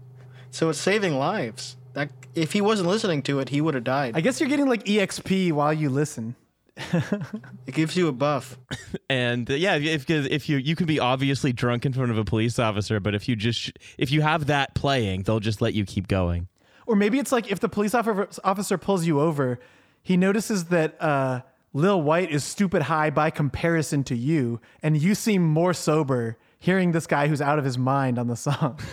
[0.50, 1.76] So it's saving lives.
[1.94, 4.16] That if he wasn't listening to it, he would have died.
[4.16, 6.34] I guess you're getting like EXP while you listen.
[6.76, 8.58] It gives you a buff.
[9.10, 12.24] And uh, yeah, if if you you can be obviously drunk in front of a
[12.24, 15.84] police officer, but if you just if you have that playing, they'll just let you
[15.84, 16.48] keep going.
[16.86, 19.60] Or maybe it's like if the police officer officer pulls you over,
[20.02, 21.42] he notices that uh,
[21.74, 26.92] Lil Wyte is stupid high by comparison to you, and you seem more sober hearing
[26.92, 28.78] this guy who's out of his mind on the song.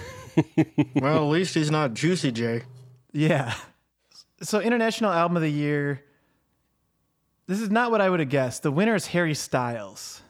[0.95, 2.61] Well, at least he's not Juicy J.
[3.11, 3.53] yeah.
[4.41, 6.03] So, International Album of the Year.
[7.51, 8.63] This is not what I would have guessed.
[8.63, 10.21] The winner is Harry Styles.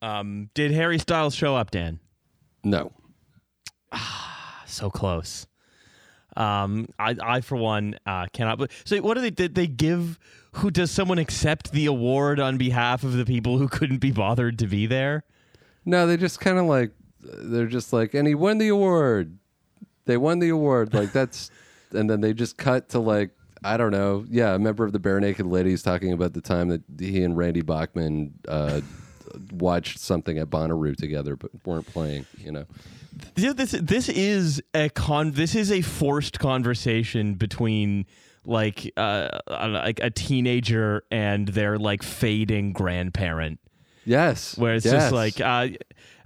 [0.00, 1.98] Um, did Harry Styles show up, Dan?
[2.62, 2.92] No.
[3.90, 5.48] Ah, So close.
[6.36, 8.58] Um, I, I for one, uh, cannot.
[8.58, 9.30] But so, what do they?
[9.30, 10.20] Did they give?
[10.52, 14.60] Who does someone accept the award on behalf of the people who couldn't be bothered
[14.60, 15.24] to be there?
[15.84, 19.36] No, they just kind of like they're just like, and he won the award.
[20.04, 20.94] They won the award.
[20.94, 21.50] Like that's,
[21.90, 23.32] and then they just cut to like
[23.62, 24.24] I don't know.
[24.28, 27.62] Yeah, a member of the Barenaked Ladies talking about the time that he and Randy
[27.62, 28.80] Bachman uh,
[29.52, 32.26] watched something at Bonnaroo together, but weren't playing.
[32.38, 32.64] You know.
[33.34, 35.32] This this is a con.
[35.32, 38.06] This is a forced conversation between
[38.44, 43.60] like uh like a teenager and their like fading grandparent.
[44.06, 44.56] Yes.
[44.56, 44.94] where it's yes.
[44.94, 45.68] just like uh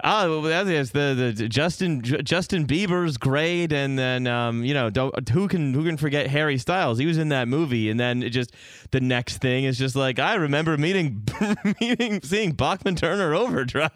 [0.04, 4.74] oh well, that is the the Justin J- Justin Bieber's great and then um you
[4.74, 6.98] know don't who can who can forget Harry Styles?
[6.98, 8.54] He was in that movie and then it just
[8.90, 11.26] the next thing is just like I remember meeting
[11.80, 13.90] meeting seeing Bachman Turner Overdrive.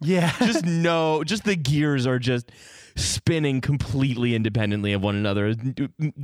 [0.00, 0.32] Yeah.
[0.38, 2.52] just no just the gears are just
[2.96, 5.54] spinning completely independently of one another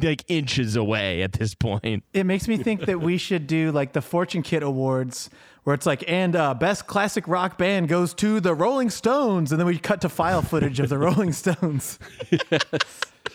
[0.00, 2.04] like inches away at this point.
[2.12, 5.30] It makes me think that we should do like the Fortune Kit Awards,
[5.64, 9.60] where it's like, and uh, best classic rock band goes to the Rolling Stones, and
[9.60, 11.98] then we cut to file footage of the Rolling Stones.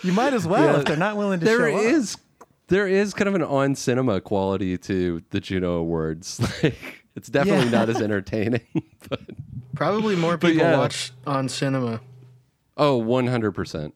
[0.03, 0.80] You might as well Yeah.
[0.80, 1.84] if they're not willing to There show up.
[1.84, 2.17] is
[2.67, 6.39] there is kind of an on cinema quality to the Juno Awards.
[6.63, 7.71] Like it's definitely Yeah.
[7.80, 8.61] not as entertaining,
[9.09, 9.21] but
[9.76, 10.78] Probably more people yeah.
[10.78, 12.01] watch on cinema.
[12.78, 13.93] oh, 100%.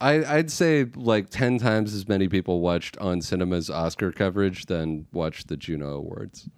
[0.00, 5.06] I, I'd say like 10 times as many people watched on cinema's Oscar coverage than
[5.12, 6.48] watched the Juno Awards.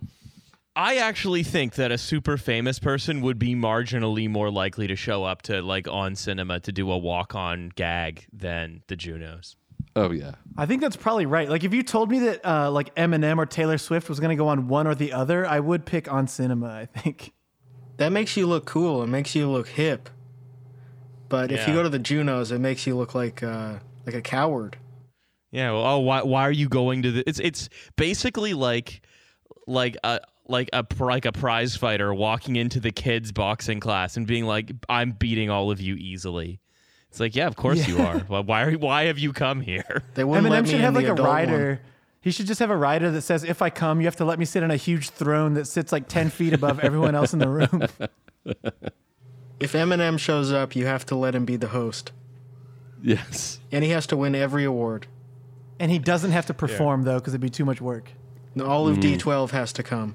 [0.76, 5.24] I actually think that a super famous person would be marginally more likely to show
[5.24, 9.56] up to like on cinema to do a walk on gag than the Junos.
[9.96, 10.32] Oh, yeah.
[10.58, 11.48] I think that's probably right.
[11.48, 14.36] Like if you told me that uh, like Eminem or Taylor Swift was going to
[14.36, 16.68] go on one or the other, I would pick on cinema.
[16.68, 17.32] I think.
[17.96, 19.02] That makes you look cool.
[19.02, 20.10] It makes you look hip.
[21.30, 24.20] But if you go to the Junos, it makes you look like uh, like a
[24.20, 24.76] coward.
[25.50, 25.72] Yeah.
[25.72, 27.24] Well, oh, why why are you going to the?
[27.26, 29.00] It's it's basically like
[29.66, 34.26] like a like a like a prize fighter walking into the kids boxing class and
[34.26, 36.60] being like, "I'm beating all of you easily."
[37.10, 38.22] It's like, yeah, of course you are.
[38.28, 40.02] Well, why are why have you come here?
[40.14, 41.36] They wouldn't let me should have like a adult one.
[41.36, 41.80] rider.
[42.20, 44.38] He should just have a rider that says, "If I come, you have to let
[44.38, 47.38] me sit on a huge throne that sits like ten feet above everyone else in
[47.38, 47.86] the room."
[49.58, 52.12] If Eminem shows up, you have to let him be the host,
[53.02, 53.58] Yes.
[53.72, 55.06] and he has to win every award.
[55.80, 58.12] and he doesn't have to perform though, because it'd be too much work.
[58.52, 59.02] And all of hmm.
[59.02, 60.14] D12 has to come.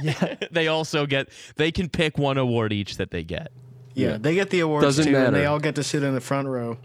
[0.00, 0.36] Yeah.
[0.50, 3.52] they also get they can pick one award each that they get.
[3.94, 4.16] Yeah, Yeah.
[4.18, 6.48] they get the awards Doesn't too, and they all get to sit in the front
[6.48, 6.76] row.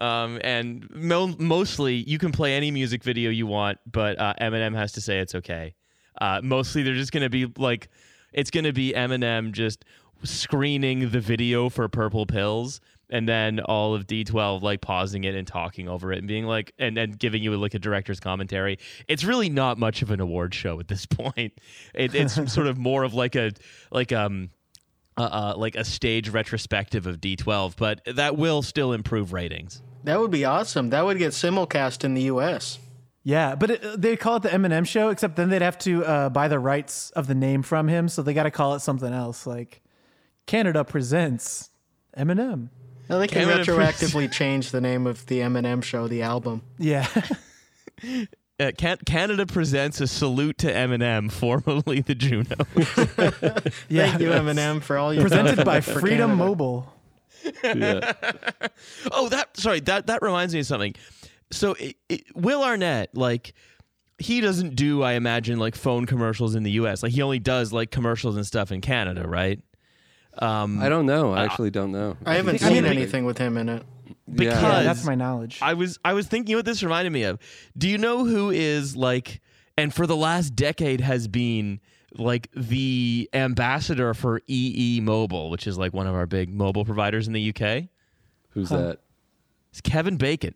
[0.00, 4.74] Um, and mo- mostly you can play any music video you want, but uh, Eminem
[4.74, 5.74] has to say it's okay.
[6.20, 7.88] Uh, mostly they're just gonna be like,
[8.32, 9.84] it's gonna be Eminem just
[10.24, 12.80] screening the video for Purple Pills,
[13.10, 16.72] and then all of D12 like pausing it and talking over it and being like,
[16.78, 18.78] and then giving you like a director's commentary.
[19.06, 21.54] It's really not much of an award show at this point.
[21.94, 23.52] It, it's sort of more of like a
[23.90, 24.50] like um
[25.16, 29.82] uh, uh, like a stage retrospective of D12, but that will still improve ratings.
[30.04, 30.90] That would be awesome.
[30.90, 32.78] That would get simulcast in the U.S.
[33.24, 36.28] Yeah, but it, they call it the Eminem show, except then they'd have to uh,
[36.28, 39.12] buy the rights of the name from him, so they got to call it something
[39.12, 39.82] else, like
[40.46, 41.70] Canada presents
[42.16, 42.70] Eminem.
[43.08, 46.62] Now they can Canada retroactively change the name of the Eminem show, the album.
[46.78, 47.06] Yeah,
[48.60, 52.56] Uh, Can- Canada presents a salute to Eminem, formerly the Juno.
[53.88, 54.08] yeah.
[54.10, 56.34] Thank you, Eminem, for all you Presented by Freedom Canada.
[56.34, 56.92] Mobile.
[57.62, 58.12] Yeah.
[59.12, 60.94] oh, that sorry, that that reminds me of something.
[61.52, 63.54] So it, it, Will Arnett, like
[64.18, 67.04] he doesn't do, I imagine, like phone commercials in the U.S.
[67.04, 69.60] Like he only does like commercials and stuff in Canada, right?
[70.40, 71.32] Um, I don't know.
[71.32, 72.16] I actually don't know.
[72.24, 73.82] I haven't I seen mean- anything with him in it.
[74.32, 75.58] because Yeah, that's my knowledge.
[75.62, 77.38] I was I was thinking what this reminded me of.
[77.76, 79.40] Do you know who is like
[79.76, 81.80] and for the last decade has been
[82.12, 87.26] like the ambassador for EE Mobile, which is like one of our big mobile providers
[87.26, 87.84] in the UK?
[88.50, 88.98] Who's that?
[89.70, 90.54] It's Kevin Bacon.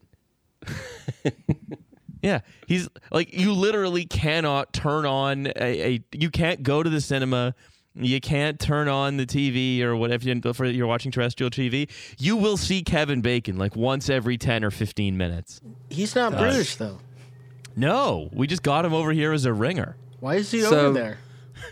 [2.22, 7.00] yeah, he's like you literally cannot turn on a, a you can't go to the
[7.00, 7.54] cinema.
[7.94, 11.90] You can't turn on the TV or whatever you, for you're watching terrestrial TV.
[12.18, 15.60] You will see Kevin Bacon like once every 10 or 15 minutes.
[15.90, 16.98] He's not British though.
[17.76, 19.96] No, we just got him over here as a ringer.
[20.20, 21.18] Why is he So- over there?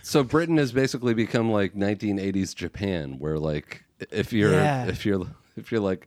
[0.03, 4.87] So Britain has basically become like 1980s Japan, where like if you're Yeah.
[4.87, 6.07] if you're if you're like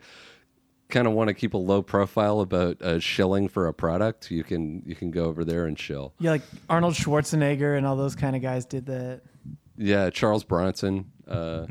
[0.90, 4.44] kind of want to keep a low profile about uh, shilling for a product, you
[4.44, 6.14] can you can go over there and shill.
[6.20, 9.22] Yeah, like Arnold Schwarzenegger and all those kind of guys did that.
[9.78, 11.12] Yeah, Charles Bronson.
[11.28, 11.66] Uh,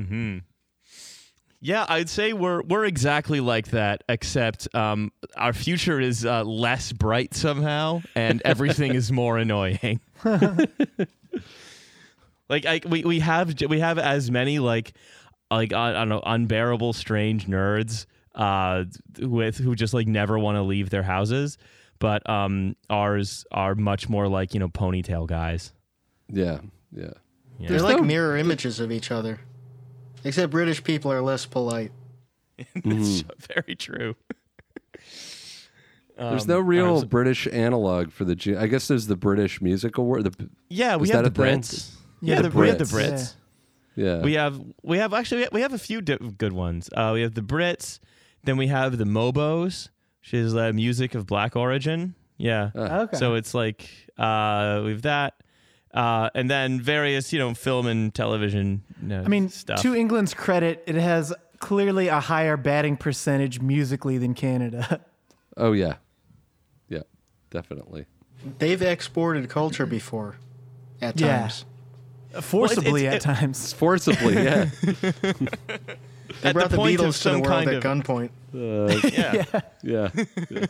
[1.65, 6.93] Yeah, I'd say we're we're exactly like that, except um, our future is uh, less
[6.93, 10.01] bright somehow, and everything is more annoying.
[12.49, 14.93] like I, we we have we have as many like
[15.53, 18.85] like I, I don't know unbearable strange nerds uh,
[19.21, 21.59] with who just like never want to leave their houses,
[22.01, 25.73] but um, ours are much more like you know ponytail guys.
[26.29, 26.59] yeah,
[26.91, 27.13] yeah.
[27.59, 27.69] Yeah.
[27.69, 29.41] They're like no- mirror images of each other.
[30.25, 31.93] Except British people are less polite.
[32.75, 33.25] It's
[33.55, 34.15] very true.
[36.17, 38.57] There's Um, no real ours- British analog for the.
[38.59, 40.25] I guess there's the British Music Award.
[40.25, 41.31] The, Yeah, we have the?
[41.31, 41.91] Brits.
[42.21, 43.13] Yeah, Yeah, the the we have the Brits.
[43.13, 43.35] Brits.
[43.97, 46.89] yeah, We have we have actually we have a few di- good ones.
[46.95, 47.99] Uh, we have the Brits,
[48.45, 49.89] then we have the Mobos,
[50.21, 52.15] which is uh, music of black origin.
[52.37, 52.71] Yeah.
[52.77, 53.17] Okay.
[53.17, 53.89] So it's like
[54.19, 55.35] uh, we've that,
[55.95, 58.82] uh, and then various you know film and television.
[59.03, 59.80] You know, I mean, stuff.
[59.82, 65.01] to England's credit, it has clearly a higher batting percentage musically than Canada.
[65.55, 65.97] Oh yeah,
[66.88, 67.03] yeah,
[67.51, 68.07] definitely.
[68.59, 70.36] They've exported culture before
[71.03, 71.40] at Yeah.
[71.40, 71.66] times.
[72.40, 73.72] Forcibly it's- at it- times.
[73.78, 74.70] Forcibly, yeah.
[74.82, 78.30] They At brought the the, Beatles to the some world kind at of- gunpoint.
[79.12, 79.61] yeah.
[79.82, 80.66] yeah.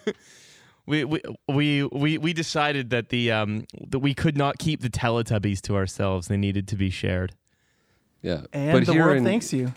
[0.85, 4.91] We, we we we we decided that the um that we could not keep the
[4.91, 6.29] Teletubbies to ourselves.
[6.29, 7.35] They needed to be shared.
[8.21, 8.43] Yeah.
[8.53, 9.73] And but the here world in, thanks you.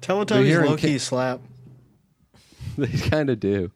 [0.00, 1.40] Teletubbies low key Ca- slap.
[2.76, 3.70] They kind of do.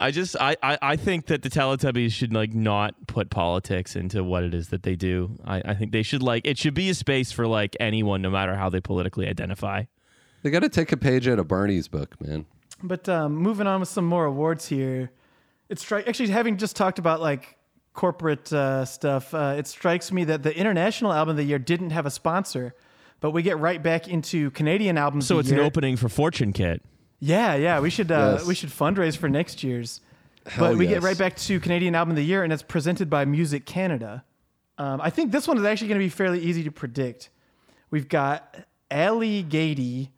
[0.00, 4.22] I just I, I, I think that the Teletubbies should like not put politics into
[4.24, 5.36] what it is that they do.
[5.44, 8.30] I, I think they should like it should be a space for like anyone, no
[8.30, 9.84] matter how they politically identify.
[10.42, 12.46] They got to take a page out of Barney's book, man.
[12.82, 15.10] But um, moving on with some more awards here,
[15.68, 17.56] it strikes actually having just talked about like
[17.92, 19.34] corporate uh, stuff.
[19.34, 22.74] Uh, it strikes me that the international album of the year didn't have a sponsor,
[23.20, 25.26] but we get right back into Canadian albums.
[25.26, 26.82] So of it's the an opening for Fortune Kit.
[27.20, 27.80] Yeah, yeah.
[27.80, 28.46] We should uh, Yes.
[28.46, 30.00] we should fundraise for next year's.
[30.46, 30.94] Hell but we yes.
[30.94, 34.24] get right back to Canadian album of the year, and it's presented by Music Canada.
[34.78, 37.30] Um, I think this one is actually going to be fairly easy to predict.
[37.90, 38.56] We've got
[38.90, 40.10] Ali Gatie,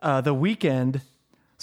[0.00, 1.02] uh, The Weeknd,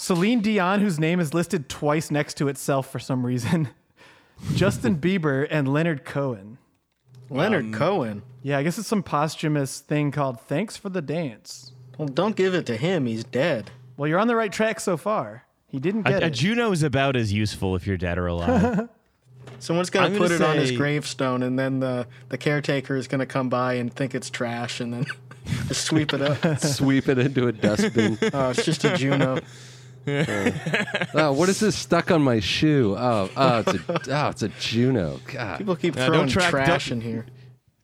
[0.00, 3.68] Celine Dion, whose name is listed twice next to itself for some reason,
[4.54, 6.56] Justin Bieber, and Leonard Cohen.
[7.28, 8.22] Leonard Um, Cohen.
[8.42, 12.54] Yeah, I guess it's some posthumous thing called "Thanks for the Dance." Well, don't give
[12.54, 13.04] it to him.
[13.04, 13.72] He's dead.
[13.98, 15.44] Well, you're on the right track so far.
[15.66, 16.30] He didn't get A, a.
[16.30, 18.88] Juno is about as useful if you're dead or alive.
[19.58, 23.06] Someone's gonna I'm put gonna it on his gravestone, and then the the caretaker is
[23.06, 25.06] gonna come by and think it's trash, and then
[25.68, 26.58] just sweep it up.
[26.60, 28.16] Sweep it into a dustbin.
[28.32, 29.40] Oh, it's just a Juno.
[31.14, 32.94] oh, what is this stuck on my shoe?
[32.98, 35.20] Oh, oh, it's a, oh, it's a Juno.
[35.32, 35.58] God.
[35.58, 37.26] People keep Uh, don't throwing track- trash don't- in here.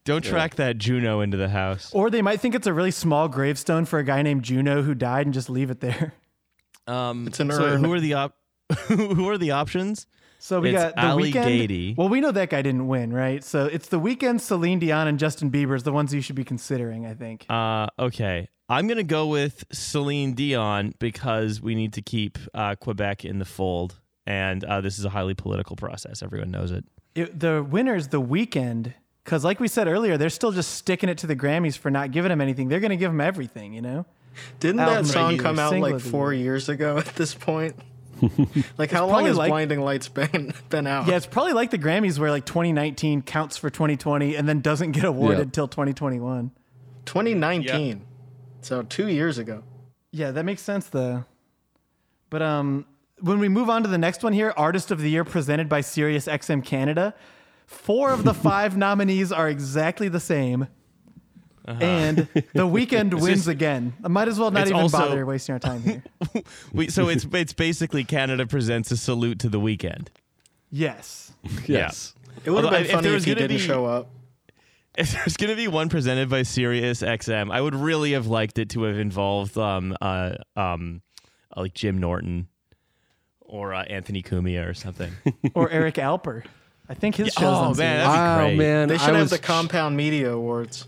[0.05, 1.91] Don't track that Juno into the house.
[1.93, 4.95] Or they might think it's a really small gravestone for a guy named Juno who
[4.95, 6.15] died and just leave it there.
[6.87, 7.83] Um, It's an so urn.
[7.83, 8.37] who are the op-
[8.87, 10.07] who are the options?
[10.39, 11.45] So we It's got the Ali Weeknd.
[11.45, 11.95] Gatie.
[11.99, 13.43] Well, we know that guy didn't win, right?
[13.43, 14.41] So it's the Weeknd.
[14.41, 17.05] Celine Dion and Justin Bieber is the ones you should be considering.
[17.05, 17.45] I think.
[17.49, 23.25] Uh, okay, I'm gonna go with Celine Dion because we need to keep uh, Quebec
[23.25, 26.23] in the fold, and uh, this is a highly political process.
[26.23, 26.85] Everyone knows it.
[27.15, 28.93] It, the winner's the Weeknd
[29.25, 32.11] because, like we said earlier, they're still just sticking it to the Grammys for not
[32.11, 32.69] giving them anything.
[32.69, 34.05] They're going to give them everything, you know.
[34.61, 36.45] Didn't Album that song come out like four year.
[36.45, 37.75] years ago at this point?
[38.79, 41.07] like how long has like- Blinding Lights been been out?
[41.07, 44.93] Yeah, it's probably like the Grammys where like 2019 counts for 2020 and then doesn't
[44.93, 45.51] get awarded Yeah.
[45.53, 46.51] till 2021.
[47.07, 48.05] 2019.
[48.63, 49.63] So two years ago.
[50.13, 51.25] Yeah, that makes sense though.
[52.31, 52.87] But um,
[53.21, 55.81] when we move on to the next one here, Artist of the Year presented by
[55.81, 57.15] Sirius XM Canada,
[57.67, 60.69] four of the five nominees are exactly the same.
[61.69, 63.93] And the Weeknd wins is- again.
[64.05, 66.03] I might as well not even also- bother wasting our time here.
[66.73, 70.09] We, so it's it's basically Canada presents a salute to the Weeknd.
[70.71, 71.33] yes.
[71.67, 72.15] Yes.
[72.45, 74.09] It would have been funny there if, he didn't be- show up.
[74.97, 78.59] If there's going to be one presented by Sirius XM, I would really have liked
[78.59, 81.03] it to have involved um uh um
[81.57, 82.49] uh, like Jim Norton
[83.41, 85.13] or uh, Anthony Cumia or something.
[85.55, 86.45] Or Eric Alper.
[86.89, 89.21] I think his show's oh on man, that'd be Oh man, They should I have
[89.23, 90.87] was the Compound Media Awards.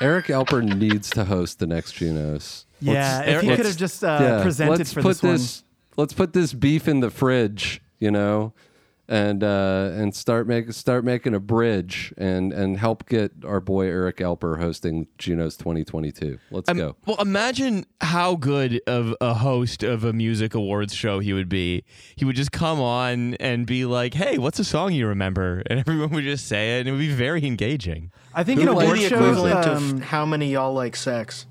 [0.00, 2.66] Eric Alper needs to host the next Junos.
[2.80, 6.02] Yeah, if he let's- could have just uh, yeah, presented let's for put this, one.
[6.04, 8.52] let's put this beef in the fridge, you know,
[9.08, 13.86] and uh, and start make start making a bridge and and help get our boy
[13.86, 16.38] Eric Alper hosting Juno's 2022.
[16.50, 16.96] Let's Um, go.
[17.06, 21.84] Well, imagine how good of a host of a music awards show he would be.
[22.16, 25.80] He would just come on and be like, "Hey, what's a song you remember?" And
[25.80, 28.10] everyone would just say it, and it would be very engaging.
[28.34, 30.96] I think Who in would award be the equivalent um, of how many y'all like
[30.96, 31.46] sex?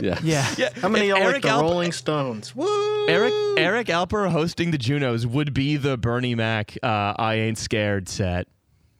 [0.00, 0.18] Yeah.
[0.22, 2.54] yeah, Yeah, How many if y'all like the Alper- Rolling Stones?
[2.54, 3.08] Woo!
[3.08, 8.08] Eric Eric Alper hosting the Junos would be the Bernie Mac uh, "I Ain't Scared"
[8.08, 8.46] set.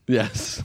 [0.07, 0.63] Yes.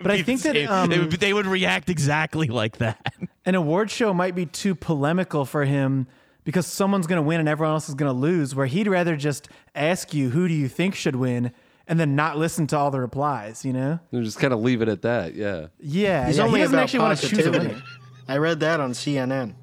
[0.00, 3.04] But I think that, They- um, they, would, they would react exactly like that.
[3.44, 6.06] an award show might be too polemical for him
[6.44, 8.54] because someone's going to win and everyone else is going to lose.
[8.54, 11.52] Where he'd rather just ask you, "Who do you think should win?"
[11.90, 13.64] and then not listen to all the replies.
[13.64, 13.98] You know?
[14.12, 15.34] And just kind of leave it at that.
[15.34, 15.68] Yeah.
[15.80, 16.44] Yeah, He's yeah.
[16.44, 17.68] only he doesn't about actually want to choose a positivity.
[17.74, 17.82] winner.
[18.28, 19.54] I read that on CNN.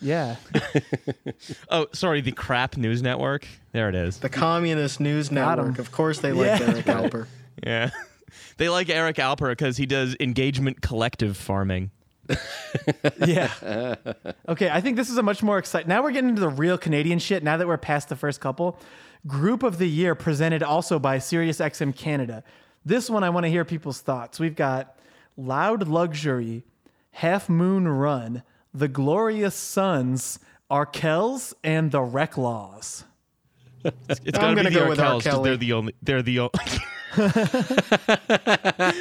[0.00, 0.36] Yeah,
[1.70, 3.46] Oh, sorry, the crap news network.
[3.72, 4.18] There it is.
[4.18, 5.66] The Communist News Got 'em.
[5.66, 5.78] Network.
[5.78, 6.66] Of course, they like Yeah.
[6.68, 7.26] Eric Alper.
[7.64, 7.90] Yeah.
[8.58, 11.90] They like Eric Alper because he does engagement collective farming.
[13.24, 13.94] yeah.
[14.48, 15.88] Okay, I think this is a much more exciting.
[15.88, 17.42] Now we're getting into the real Canadian shit.
[17.42, 18.78] Now that we're past the first couple,
[19.26, 22.42] Group of the Year presented also by SiriusXM Canada.
[22.84, 24.38] This one I want to hear people's thoughts.
[24.40, 24.96] We've got
[25.36, 26.64] Loud Luxury,
[27.14, 28.42] Half Moon Run,
[28.72, 30.38] The Glorious Sons,
[30.70, 33.04] Arkells, and The Reklaws.
[33.84, 35.06] It's I'm gonna, gonna be the go with R.
[35.06, 35.50] Arkells 'cause Kelly.
[35.50, 35.94] they're the only.
[36.02, 36.50] They're the only.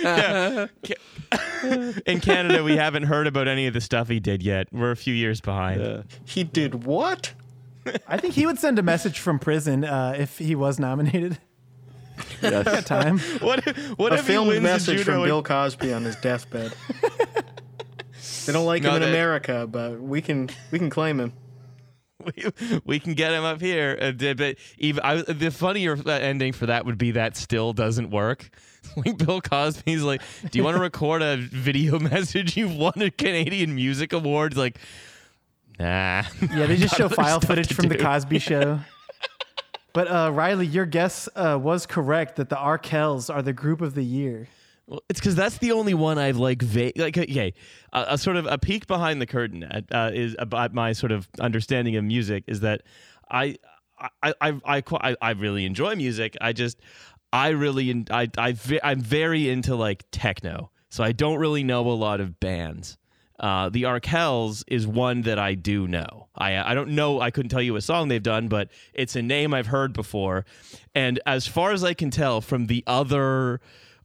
[0.04, 0.68] Yeah.
[2.06, 4.68] In Canada, we haven't heard about any of the stuff he did yet.
[4.72, 6.04] We're a few years behind.
[6.26, 7.34] He did what?
[8.08, 11.40] I think he would send a message from prison uh, if he was nominated.
[12.42, 12.84] Yes.
[12.86, 13.18] Time.
[13.40, 13.66] What?
[13.68, 15.26] If, what A if he filmed wins message from judo?
[15.26, 16.74] Bill Cosby on his deathbed.
[18.46, 21.34] they don't like No, him in they- America, but we can we can claim him.
[22.26, 23.98] we, we can get him up here.
[24.00, 28.10] Uh, but even I, the funnier uh, ending for that would be that still doesn't
[28.10, 28.50] work.
[28.98, 30.22] Like Bill Cosby's like,
[30.52, 32.58] "Do you want to record a video message?
[32.58, 34.78] You've won a Canadian Music Award." Like,
[35.80, 36.24] nah.
[36.42, 38.04] Yeah, they just show file footage from the do.
[38.04, 38.80] Cosby Show.
[39.94, 43.96] But uh, Riley, your guess uh, was correct that the Arkells are the group of
[43.96, 44.50] the year.
[44.88, 47.54] Well, it's because that's the only one I've like va- like okay,
[47.94, 51.28] a, sort of a peek behind the curtain at, uh, is about my sort of
[51.40, 52.82] understanding of music is that
[53.32, 53.56] I
[54.22, 56.36] I I I, I, I really enjoy music.
[56.42, 56.82] I just
[57.32, 61.94] I really I, I I'm very into like techno, so I don't really know a
[61.94, 62.98] lot of bands.
[63.40, 66.28] Uh, the Arkells is one that I do know.
[66.36, 67.22] I I don't know.
[67.22, 70.46] I couldn't tell you a song they've done, but it's a name I've heard before.
[70.94, 73.62] And as far as I can tell from the other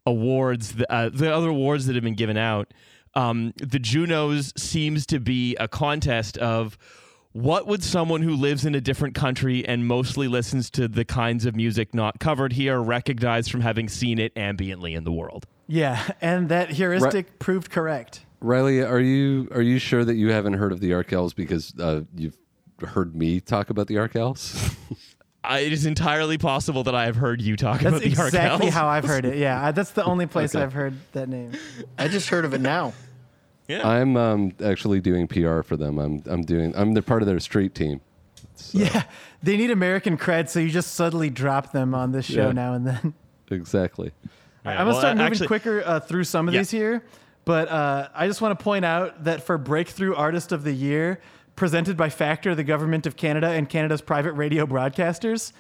[0.07, 2.73] awards, th- uh, the other awards that have been given out,
[3.15, 6.79] um, the Junos seems to be a contest of
[7.33, 11.47] what would someone who lives in a different country and mostly listens to the kinds
[11.47, 15.47] of music not covered here recognize from having seen it ambiently in the world.
[15.67, 18.25] Yeah, and that heuristic proved correct.
[18.41, 22.03] Riley, are you are you sure that you haven't heard of the Arkells because uh,
[22.15, 22.37] you've
[22.81, 24.75] heard me talk about the Arkells?
[25.49, 28.39] I, it is entirely possible that I have heard you talk That's about the exactly
[28.39, 28.45] Arkells.
[28.45, 29.37] Exactly how I've heard it.
[29.39, 30.63] Yeah, I- that's the only place Okay.
[30.63, 31.53] I've heard that name.
[31.99, 32.93] I just heard of it now.
[33.67, 33.87] Yeah.
[33.87, 35.99] I'm um, actually doing PR for them.
[35.99, 38.01] I'm I'm doing I'm the part of their street team.
[38.73, 39.03] Yeah,
[39.43, 42.53] they need American cred, so you just subtly drop them on this show Yeah.
[42.53, 43.15] now and then.
[43.51, 44.11] Exactly.
[44.65, 46.61] Yeah, I'm gonna well, start moving actually- quicker uh, through some of Yeah.
[46.61, 47.03] these here,
[47.45, 51.21] but uh, I just want to point out that for Breakthrough Artist of the Year,
[51.59, 55.53] presented by Factor, the Government of Canada, and Canada's private radio broadcasters,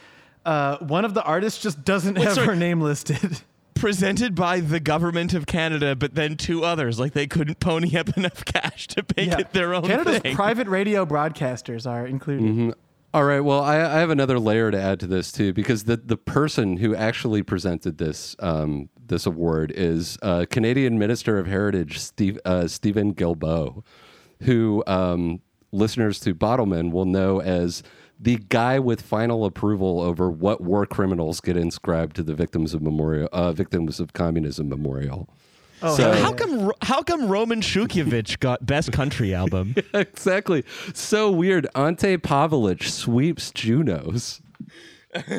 [0.47, 2.47] uh, one of the artists just doesn't have sorry.
[2.47, 3.43] her name listed.
[3.75, 6.99] presented by the government of Canada, but then two others.
[6.99, 9.39] Like they couldn't pony up enough cash to make Yeah.
[9.39, 10.35] it their own Canada's thing.
[10.35, 12.75] private radio broadcasters are included.
[13.15, 13.41] All right.
[13.41, 16.77] Well, I, I have another layer to add to this too, because the the person
[16.79, 22.67] who actually presented this um, this award is uh, Canadian Minister of Heritage Steve uh,
[22.67, 23.83] Stephen Guilbeault,
[24.43, 25.41] who um,
[25.73, 27.83] listeners to Bottleman will know as
[28.21, 32.83] the guy with final approval over what war criminals get inscribed to the victims of
[32.83, 35.29] memorial uh, victims of communism memorial.
[35.81, 36.21] Oh, So- hell yeah.
[36.23, 36.73] How come?
[36.83, 39.77] How come Roman Shukhevych got best country album?
[39.95, 40.65] exactly.
[40.95, 41.69] So weird.
[41.77, 44.41] Ante Pavelić sweeps Junos.
[45.15, 45.31] yeah,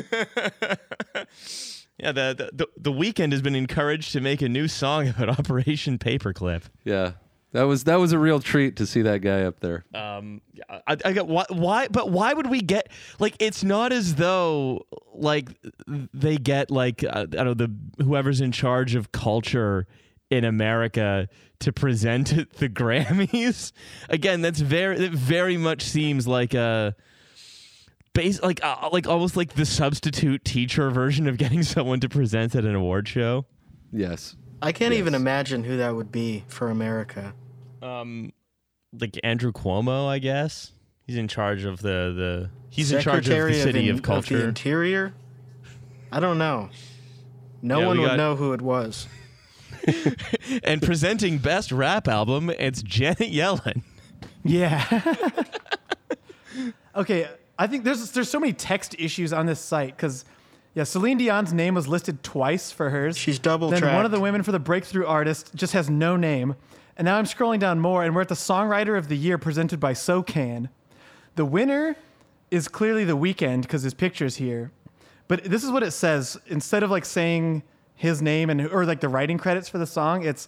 [2.12, 5.98] the, the the the Weeknd has been encouraged to make a new song about Operation
[5.98, 6.62] Paperclip.
[6.84, 7.12] Yeah.
[7.52, 9.84] That was that was a real treat to see that guy up there.
[9.92, 12.88] Um, I, I got why, why, but why would we get
[13.18, 13.34] like?
[13.40, 15.48] It's not as though like
[16.14, 19.88] they get like uh, I don't know the whoever's in charge of culture
[20.30, 21.28] in America
[21.58, 23.72] to present at the Grammys.
[24.08, 26.94] Again, that's very it very much seems like a
[28.12, 32.54] base like uh, like almost like the substitute teacher version of getting someone to present
[32.54, 33.46] at an award show.
[33.92, 34.36] Yes.
[34.62, 37.34] I can't even imagine who that would be for America.
[37.82, 38.32] Um,
[38.98, 40.72] like Andrew Cuomo, I guess
[41.06, 44.38] he's in charge of the the he's in charge of the city in- of, culture.
[44.38, 45.14] the Interior.
[46.12, 46.70] I don't know.
[47.62, 49.06] No Yeah, one would got- know who it was.
[50.64, 53.82] and presenting best rap album, it's Janet Yellen.
[54.44, 54.84] Yeah.
[56.96, 57.28] okay,
[57.58, 60.24] I think there's there's so many text issues on this site because
[60.74, 63.16] yeah, Celine Dion's name was listed twice for hers.
[63.16, 66.54] She's double Then one of the women for the breakthrough artist just has no name.
[67.00, 69.80] And now I'm scrolling down more, and we're at the songwriter of the year presented
[69.80, 70.68] by SOCAN.
[71.34, 71.96] The winner
[72.50, 74.70] is clearly the Weeknd because his picture's here.
[75.26, 76.36] But this is what it says.
[76.48, 77.62] Instead of like saying
[77.94, 80.46] his name and or like the writing credits for the song, it's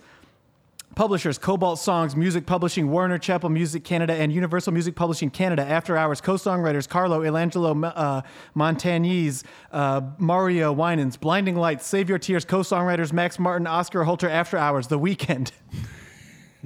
[0.94, 5.64] Publishers, Kobalt Songs, Music Publishing, Warner Chappell Music Canada, and Universal Music Publishing Canada.
[5.64, 8.20] After Hours, co-songwriters Carlo Illangelo uh,
[8.53, 9.42] Montagnese,
[9.72, 14.28] uh, Mario Winans, Blinding Lights, Save Your Tears, co-songwriters Max Martin, Oscar Holter.
[14.28, 15.50] After Hours, The Weeknd.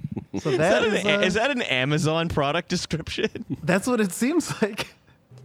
[0.40, 3.28] so Is that, that is, an, uh, is that an Amazon product description?
[3.62, 4.88] that's what it seems like.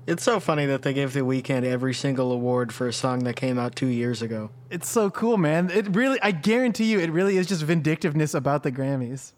[0.08, 3.36] It's so funny that they gave The Weeknd every single award for a song that
[3.36, 4.50] came out two years ago.
[4.72, 5.70] It's so cool, man.
[5.70, 9.34] It really, I guarantee you, it really is just vindictiveness about the Grammys.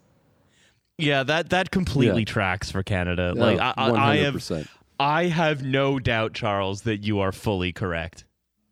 [0.97, 2.25] yeah, that that completely Yeah.
[2.33, 3.33] tracks for Canada.
[3.35, 4.67] Yeah, like I, I, I have
[4.99, 8.23] I have no doubt, Charles, that you are fully correct.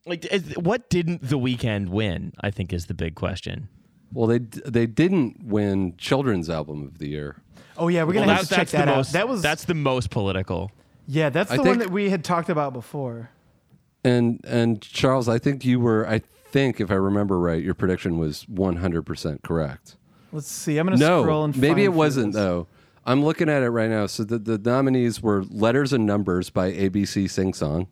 [0.05, 2.31] Like, is- what didn't the Weeknd win?
[2.39, 3.67] I think is the big question.
[4.13, 7.37] Well, they they didn't win Children's Album of the Year.
[7.77, 8.95] Oh yeah, we're gonna Well, have that- to check that's the that out.
[8.97, 9.13] most.
[9.13, 10.71] That was that's the most political.
[11.07, 13.29] yeah, that's I the one think- that we had talked about before.
[14.03, 16.07] And and Charles, I think you were.
[16.07, 19.95] I think if I remember right, your prediction was 100 percent correct.
[20.33, 20.77] Let's see.
[20.77, 22.67] I'm gonna No, scroll and maybe find it wasn't for though.
[23.05, 24.05] I'm looking at it right now.
[24.07, 27.87] So the, the nominees were "Letters and Numbers" by ABC Sing Song,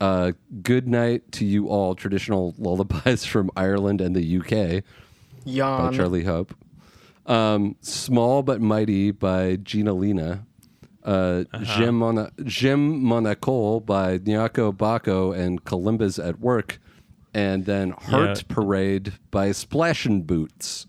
[0.00, 4.82] uh, "Good Night to You All," traditional lullabies from Ireland and the UK
[5.46, 6.54] by Charlie Hope,
[7.26, 10.44] um, "Small but Mighty" by Gina Lina,
[11.04, 16.80] uh, "Jim Mona Jim Monaco" by Nyako Bako and Kalimba's at Work,
[17.32, 18.54] and then "Heart Yeah.
[18.54, 20.86] Parade" by Splash'N Boots.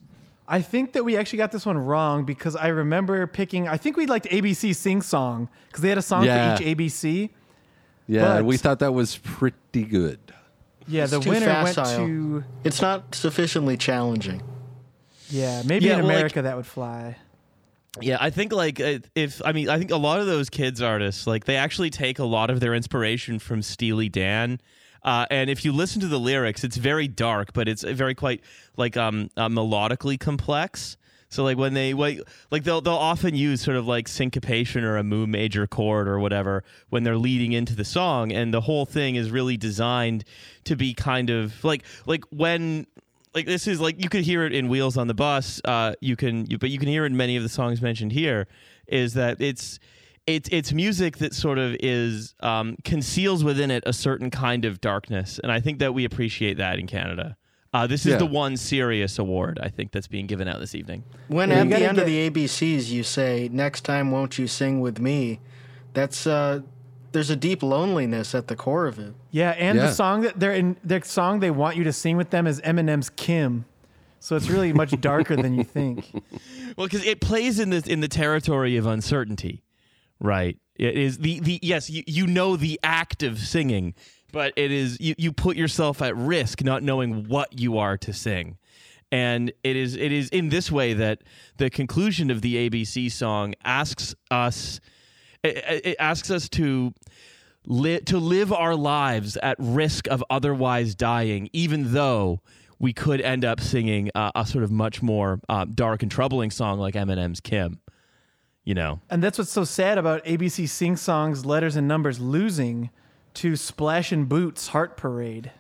[0.50, 3.68] I think that we actually got this one wrong because I remember picking.
[3.68, 6.56] I think we liked ABC Sing Song because they had a song Yeah.
[6.56, 7.30] for each ABC.
[8.08, 10.20] Yeah, But- we thought that was pretty good.
[10.88, 12.06] Yeah, the too winner went facile.
[12.08, 12.44] to.
[12.64, 14.42] It's not sufficiently challenging.
[15.30, 17.18] Yeah, maybe Yeah, in well, like- America that would fly.
[18.00, 20.82] Yeah, I think like uh, if I mean I think a lot of those kids
[20.84, 24.60] artists like they actually take a lot of their inspiration from Steely Dan.
[25.04, 28.42] Uh, and if you listen to the lyrics, it's very dark, but it's very quite
[28.78, 30.96] like um uh, melodically complex.
[31.30, 32.22] So like when they like
[32.52, 36.20] like they'll they'll often use sort of like syncopation or a mu major chord or
[36.20, 40.24] whatever when they're leading into the song, and the whole thing is really designed
[40.64, 42.88] to be kind of like like when
[43.38, 45.62] like this is like you could hear it in Wheels on the Bus.
[45.64, 48.12] Uh, you can, you, but you can hear it in many of the songs mentioned
[48.12, 48.48] here.
[48.88, 49.80] Is that it's
[50.26, 54.82] it's it's music that sort of is um, conceals within it a certain kind of
[54.82, 57.38] darkness, and I think that we appreciate that in Canada.
[57.74, 58.18] Uh, this is Yeah.
[58.18, 61.04] the one serious award I think that's being given out this evening.
[61.28, 64.48] When Yeah, at the gotta end of the ABCs you say, "Next time, won't you
[64.48, 65.40] sing with me?"
[65.94, 66.62] That's uh,
[67.12, 69.14] there's a deep loneliness at the core of it.
[69.32, 69.88] Yeah, and Yeah.
[69.88, 72.62] the song that they're in, the song they want you to sing with them is
[72.62, 73.66] Eminem's "Kim,"
[74.20, 76.06] so it's really much darker than you think.
[76.78, 79.64] Well, because it plays in the in the territory of uncertainty,
[80.20, 80.58] right?
[80.78, 83.94] It is the the yes, you, you know the act of singing,
[84.32, 88.14] but it is you, you put yourself at risk not knowing what you are to
[88.14, 88.58] sing.
[89.12, 91.22] And it is it is in this way that
[91.58, 94.82] the conclusion of the ABC song asks us
[95.44, 96.94] it, it asks us to
[97.66, 102.42] li- to live our lives at risk of otherwise dying, even though
[102.80, 106.52] we could end up singing uh, a sort of much more uh, dark and troubling
[106.52, 107.80] song like Eminem's "Kim."
[108.66, 112.90] You know, And that's what's so sad about ABC Sing Songs, Letters and Numbers losing
[113.38, 115.52] to Splash'N Boots Heart Parade.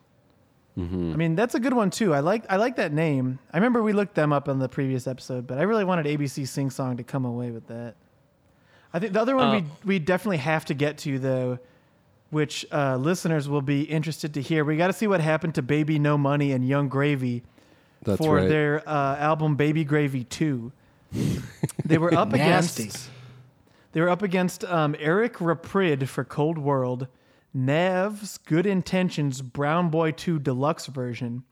[0.79, 2.13] I mean, that's a good one too.
[2.13, 3.39] I like I like that name.
[3.51, 6.47] I remember we looked them up on the previous episode, but I really wanted ABC
[6.47, 7.95] Sing Song to come away with that.
[8.93, 11.57] I think the other one Uh, we we definitely have to get to though,
[12.29, 14.63] which uh, listeners will be interested to hear.
[14.63, 17.41] We got to see what happened to Baby No Money and Yung Gravy
[18.03, 18.47] That's for right.
[18.47, 20.71] their uh, album Baby Gravy 2.
[21.85, 23.09] they were up against
[23.93, 27.07] they were up against um, Eric Reprid for Cold World,
[27.53, 31.43] Nav's Good Intentions Brown Boy 2 Deluxe version,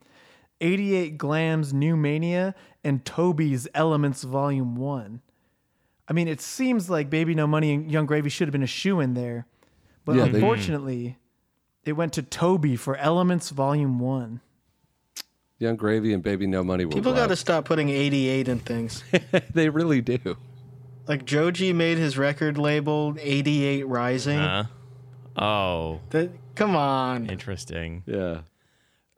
[0.61, 5.21] 88 Glam's New Mania, and Toby's Elements Volume 1.
[6.07, 8.67] I mean, it seems like Baby No Money and Yung Gravy should have been a
[8.67, 9.47] shoe in there.
[10.03, 11.17] But Yeah, they- unfortunately,
[11.83, 14.41] it went to Toby for Elements Volume 1.
[15.57, 19.03] Young Gravy and Baby No Money were People got to stop putting 88 in things.
[19.53, 20.37] they really do.
[21.07, 24.37] like Joji made his record label 88 Rising.
[24.39, 24.65] Uh,
[25.35, 27.29] oh, That, come on.
[27.29, 28.03] interesting.
[28.05, 28.41] Yeah.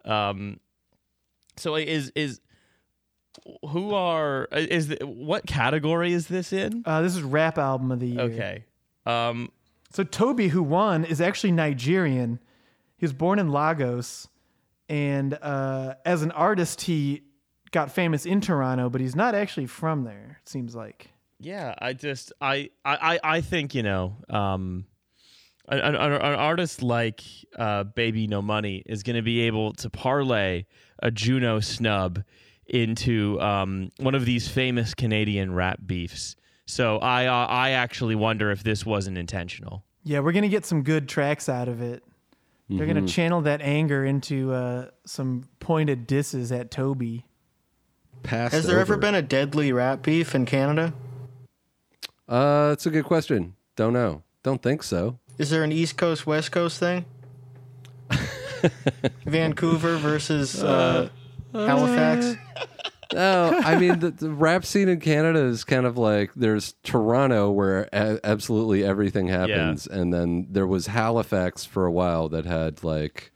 [0.06, 0.60] Um,
[1.58, 2.40] so is is
[3.70, 6.84] who are is the, what category is this in?
[6.86, 8.22] Uh, this is Rap Album of the Year.
[8.22, 8.66] Okay.
[9.06, 9.52] Um,
[9.92, 12.40] So Toby, who won, is actually Nigerian.
[12.98, 14.28] He was born in Lagos,
[14.90, 17.22] and uh, as an artist, he
[17.72, 20.40] got famous in Toronto, but he's not actually from there.
[20.42, 21.10] It seems like.
[21.40, 24.86] yeah, I just I I I- I think you know um.
[25.70, 27.22] An, an, an artist like
[27.58, 30.66] uh, Baby No Money is going to be able to parlay
[31.00, 32.24] a Juno snub
[32.68, 36.36] into um, one of these famous Canadian rap beefs.
[36.66, 39.84] So I uh, I actually wonder if this wasn't intentional.
[40.04, 42.04] Yeah, we're gonna get some good tracks out of it.
[42.70, 47.26] They're gonna channel that anger into uh, some pointed disses at Toby.
[48.24, 50.94] Passed Has there ever been a deadly rap beef in Canada?
[52.28, 53.56] Uh, that's a good question.
[53.78, 54.24] Don't know.
[54.44, 55.20] Don't think so.
[55.38, 57.06] Is there an East Coast West Coast thing?
[59.26, 61.10] Vancouver versus uh,
[61.54, 62.36] Halifax.
[63.14, 67.50] No, I mean the, the rap scene in Canada is kind of like there's Toronto
[67.52, 72.84] where a- absolutely everything happens, and then there was Halifax for a while that had
[72.84, 73.32] like,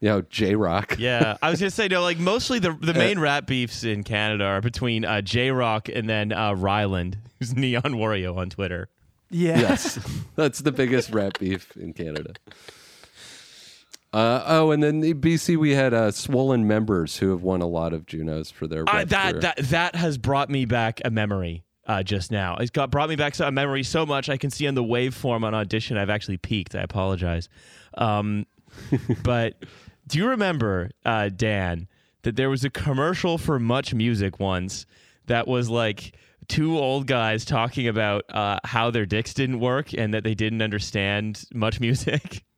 [0.00, 0.96] you know, J Rock.
[0.98, 2.02] Yeah, I was gonna say no.
[2.02, 6.08] Like mostly the the main rap beefs in Canada are between uh, J Rock and
[6.08, 8.88] then uh, Ryland, who's Neon Wario on Twitter.
[9.36, 9.58] Yeah.
[9.58, 9.98] Yes,
[10.36, 12.34] that's the biggest rat beef in Canada.
[14.12, 17.66] Uh, oh, and then in BC we had uh, Swollen Members who have won a
[17.66, 19.40] lot of Junos for their Uh, that career.
[19.40, 22.56] that that has brought me back a memory uh, just now.
[22.56, 25.42] It's got brought me back a memory so much I can see on the waveform
[25.42, 25.96] on audition.
[25.96, 26.76] I've actually peaked.
[26.76, 27.48] I apologize.
[27.98, 28.46] Um,
[29.24, 29.64] but
[30.06, 31.88] do you remember uh, Dan
[32.22, 34.86] that there was a commercial for Much Music once
[35.26, 36.14] that was like
[36.48, 40.62] two old guys talking about uh, how their dicks didn't work and that they didn't
[40.62, 42.44] understand much music.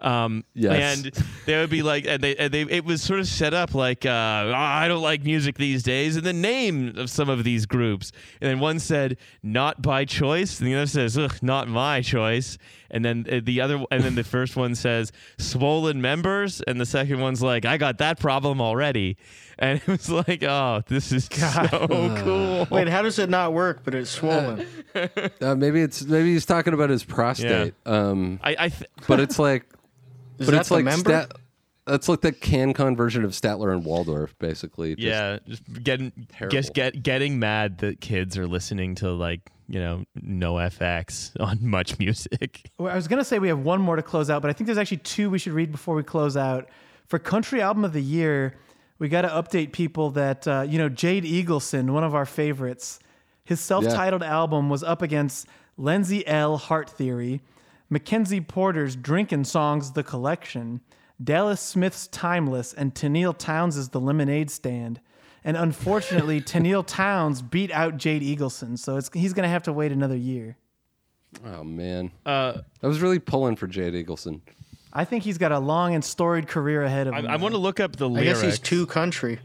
[0.00, 0.96] Um, Yes.
[1.04, 3.72] and they would be like, and they, and they, it was sort of set up
[3.72, 7.44] like, uh, "Oh, I don't like music these days, and the name of some of
[7.44, 8.10] these groups.
[8.40, 12.58] And then one said, not by choice, and the other says, Ugh, not my choice.
[12.92, 16.86] And then uh, the other, and then the first one says, swollen members, and the
[16.86, 19.16] second one's like, I got that problem already.
[19.58, 22.66] And it was like, oh, this is so cool.
[22.70, 23.80] Wait, how does it not work?
[23.84, 24.66] But it's swollen.
[25.40, 27.74] uh, maybe it's maybe he's talking about his prostate.
[27.86, 27.92] yeah.
[27.92, 29.64] Um, I, I th- but it's like
[30.38, 31.10] Is but that it's the like member?
[31.10, 31.32] Stat-
[31.86, 34.94] that's like the CanCon version of Statler and Waldorf, basically.
[34.94, 36.12] Just- yeah, just getting
[36.48, 39.40] just get getting mad that kids are listening to like
[39.72, 42.70] you know NOFX on much music.
[42.78, 44.66] Well, I was gonna say we have one more to close out, but I think
[44.66, 46.68] there's actually two we should read before we close out.
[47.06, 48.54] For country album of the year,
[48.98, 53.00] we got to update people that uh, you know Jade Eagleson, one of our favorites.
[53.44, 57.40] His self-titled album was up against Lindsay Ell Heart Theory,
[57.90, 60.80] Mackenzie Porter's Drinkin' Songs: The Collection,
[61.22, 65.00] Dallas Smith's Timeless, and Tenille Townes' The Lemonade Stand.
[65.44, 69.72] And unfortunately, Tenille Townes beat out Jade Eagleson, so it's, he's going to have to
[69.72, 70.56] wait another year.
[71.46, 74.40] Oh man, Uh, I was really pulling for Jade Eagleson.
[74.92, 77.26] I think he's got a long and storied career ahead of him.
[77.26, 78.42] I want to look up the I lyrics.
[78.42, 79.38] guess he's too country.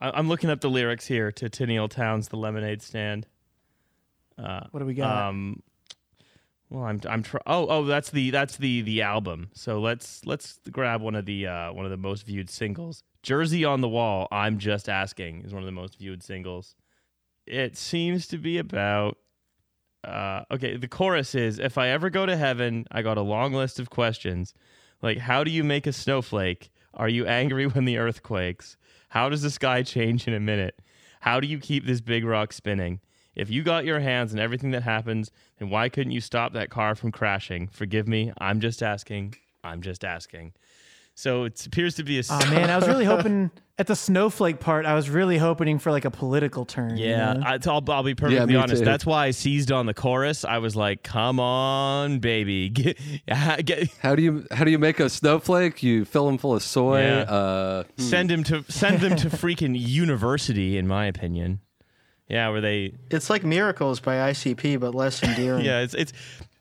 [0.00, 3.26] I, I'm looking up the lyrics here to Tenille Townes, "The Lemonade Stand."
[4.36, 5.28] What do we got?
[5.28, 5.62] Um,
[6.70, 9.50] well, I'm I'm tr- oh oh that's the that's the the album.
[9.52, 13.02] So let's let's grab one of the uh, one of the most viewed singles.
[13.24, 14.28] Jersey on the Wall.
[14.30, 16.76] I'm just asking is one of the most viewed singles.
[17.46, 19.16] It seems to be about.
[20.04, 23.54] Uh, okay, the chorus is If I ever go to heaven, I got a long
[23.54, 24.52] list of questions.
[25.00, 26.70] Like, how do you make a snowflake?
[26.92, 28.76] Are you angry when the earth quakes?
[29.08, 30.78] How does the sky change in a minute?
[31.20, 33.00] How do you keep this big rock spinning?
[33.34, 36.70] If you got your hands on everything that happens, then why couldn't you stop that
[36.70, 37.68] car from crashing?
[37.68, 39.36] Forgive me, I'm just asking.
[39.64, 40.52] I'm just asking.
[41.14, 42.22] So it appears to be a.
[42.28, 44.84] oh man, I was really hoping at the snowflake part.
[44.86, 46.96] I was really hoping for like a political turn.
[46.96, 47.42] you Yeah, know?
[47.44, 48.80] I, will I'll be perfectly me honest.
[48.80, 48.84] too.
[48.84, 50.44] That's why I seized on the chorus.
[50.44, 52.98] I was like, "Come on, baby, get,
[53.64, 55.82] get, How do you how do you make a snowflake?
[55.84, 57.02] You fill them full of soy.
[57.02, 57.20] Yeah.
[57.22, 61.60] Uh, send him to send them to freaking university." In my opinion,
[62.28, 65.64] yeah, where they, It's like Miracles by ICP, but less endearing.
[65.64, 66.12] yeah, it's it's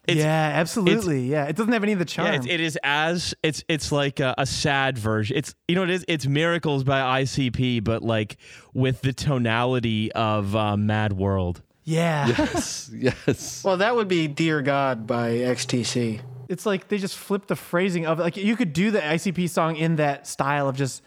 [0.07, 1.27] it's yeah, absolutely.
[1.27, 2.27] yeah, it doesn't have any of the charm.
[2.27, 5.37] Yeah, it's, it is as it's it's like a, a sad version.
[5.37, 6.05] It's you know what it is.
[6.07, 8.37] It's miracles by ICP, but like
[8.73, 11.61] with the tonality of uh, Mad World.
[11.85, 12.27] yeah.
[12.27, 13.63] yes, yes.
[13.63, 16.21] Well, that would be Dear God by XTC.
[16.49, 18.23] It's like they just flip the phrasing of it.
[18.23, 21.01] Like you could do the ICP song in that style of just,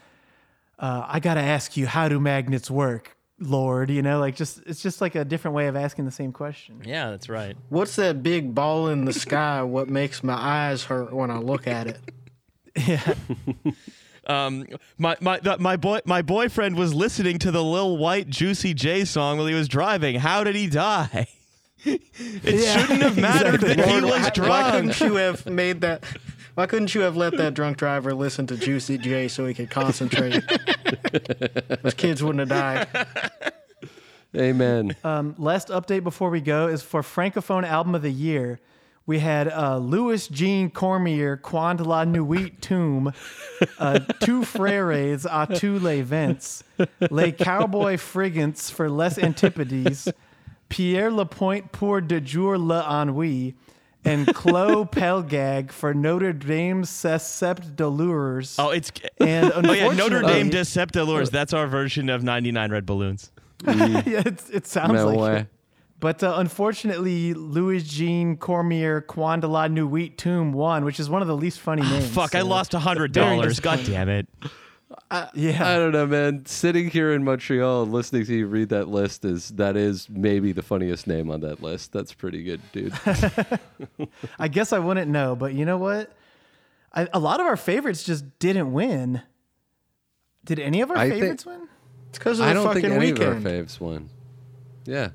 [0.79, 3.89] uh, I gotta ask you, how do magnets work, Lord?
[3.89, 6.81] You know, like just it's just like a different way of asking the same question.
[6.85, 7.55] Yeah, that's right.
[7.69, 9.61] What's that big ball in the sky?
[9.77, 11.99] What makes my eyes hurt when I look at it?
[12.87, 13.13] Yeah.
[14.27, 14.65] Um,
[14.97, 19.05] my my the, my boy my boyfriend was listening to the Lil Wyte Juicy J
[19.05, 20.15] song while he was driving.
[20.19, 21.27] How did he die?
[21.85, 22.01] it
[22.43, 23.75] Yeah, shouldn't have mattered exactly.
[23.75, 24.71] that he was why, why drunk.
[24.73, 26.03] couldn't you have made that?
[26.57, 29.69] Why couldn't you have let that drunk driver listen to Juicy J so he could
[29.69, 30.41] concentrate?
[31.83, 33.07] Those kids wouldn't have died.
[34.35, 34.95] Amen.
[35.03, 38.59] Um, last update before we go is for Francophone Album of the Year.
[39.05, 43.13] We had uh, Louis Jean Cormier, Quand la Nuit Tombe,
[43.77, 46.63] uh, Two Freres a tous les vents,
[47.11, 50.11] Les Cowboys Fringants for Les Antipodes,
[50.69, 53.53] Pierre Lapointe pour déjouer l'ennui,
[54.07, 58.55] and Klô Pelgag for Notre Dame Sept Douleurs.
[58.57, 61.31] Oh, it's and oh yeah, Notre Dame unfortunately- Deceptors.
[61.31, 63.31] That's our version of 99 Red Balloons.
[63.67, 65.39] yeah, it's, it sounds No like way.
[65.41, 65.47] it.
[65.99, 71.23] But uh, unfortunately, Louis Jean Cormier Quand de la Nuit Tombe won, which is one
[71.23, 72.07] of the least funny names.
[72.09, 73.61] Fuck, I lost a $100.
[73.63, 74.27] God damn it.
[75.33, 75.67] Yeah.
[75.67, 76.45] I don't know, man.
[76.45, 80.61] Sitting here in Montreal listening to you read that list is that is maybe the
[80.61, 81.91] funniest name on that list.
[81.91, 82.93] That's pretty good, dude.
[84.39, 86.11] I guess I wouldn't know, but you know what?
[86.93, 89.21] I, a lot of our favorites just didn't win.
[90.45, 91.67] Did any of our I think- favorites win?
[92.09, 93.37] It's because of the I don't fucking think any Weeknd.
[93.37, 94.09] of our faves won.
[94.85, 95.09] Yeah.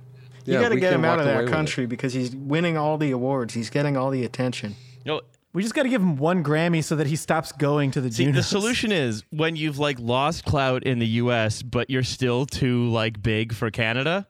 [0.45, 3.11] you yeah, got to get him out of that country because he's winning all the
[3.13, 3.55] awards.
[3.55, 4.77] He's getting all the attention.
[5.05, 5.21] You know,
[5.53, 8.11] We just got to give him one Grammy so that he stops going to the
[8.11, 8.37] See, Junos.
[8.37, 12.89] the solution is when you've like lost clout in the U.S., but you're still too
[12.89, 14.27] like big for Canada.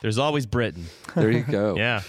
[0.00, 0.86] There's always Britain.
[1.14, 1.74] There you go.
[1.78, 2.02] Yeah.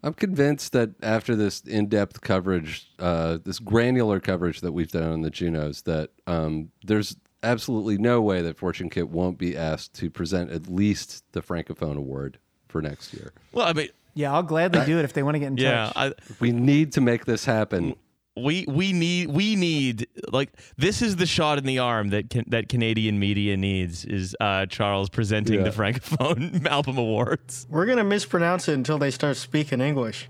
[0.00, 5.22] I'm convinced that after this in-depth coverage, uh, this granular coverage that we've done on
[5.22, 10.08] the Junos, that um, there's absolutely no way that Fortune Kit won't be asked to
[10.08, 12.38] present at least the Francophone Award
[12.68, 13.32] for next year.
[13.50, 13.88] Well, I mean,
[14.18, 15.92] Yeah, I'll gladly do it if they want to get in yeah.
[15.94, 16.12] touch.
[16.18, 17.94] I, We need to make this happen.
[18.36, 22.44] we we need we need like this is the shot in the arm that can,
[22.48, 25.64] that Canadian media needs is uh, Charles presenting Yeah.
[25.64, 27.66] the Francophone Album Awards.
[27.70, 30.28] We're gonna mispronounce it until they start speaking English.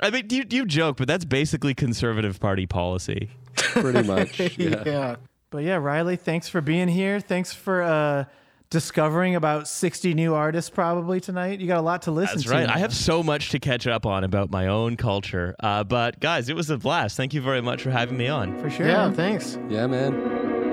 [0.00, 3.30] I mean, you you joke, but that's basically Conservative Party policy.
[3.56, 4.38] Pretty much.
[4.58, 4.82] Yeah.
[4.86, 5.16] yeah.
[5.50, 7.18] But yeah, Riley, thanks for being here.
[7.20, 8.24] Thanks for uh,
[8.70, 11.60] discovering about 60 new artists probably tonight.
[11.60, 12.54] You got a lot to listen That's to.
[12.54, 12.66] right.
[12.66, 12.74] now.
[12.74, 15.54] I have so much to catch up on about my own culture.
[15.60, 17.16] Uh, but guys, it was a blast.
[17.16, 18.58] Thank you very much for having me on.
[18.58, 18.86] for sure.
[18.86, 19.14] Yeah, man.
[19.14, 19.58] thanks.
[19.68, 20.65] Yeah, man.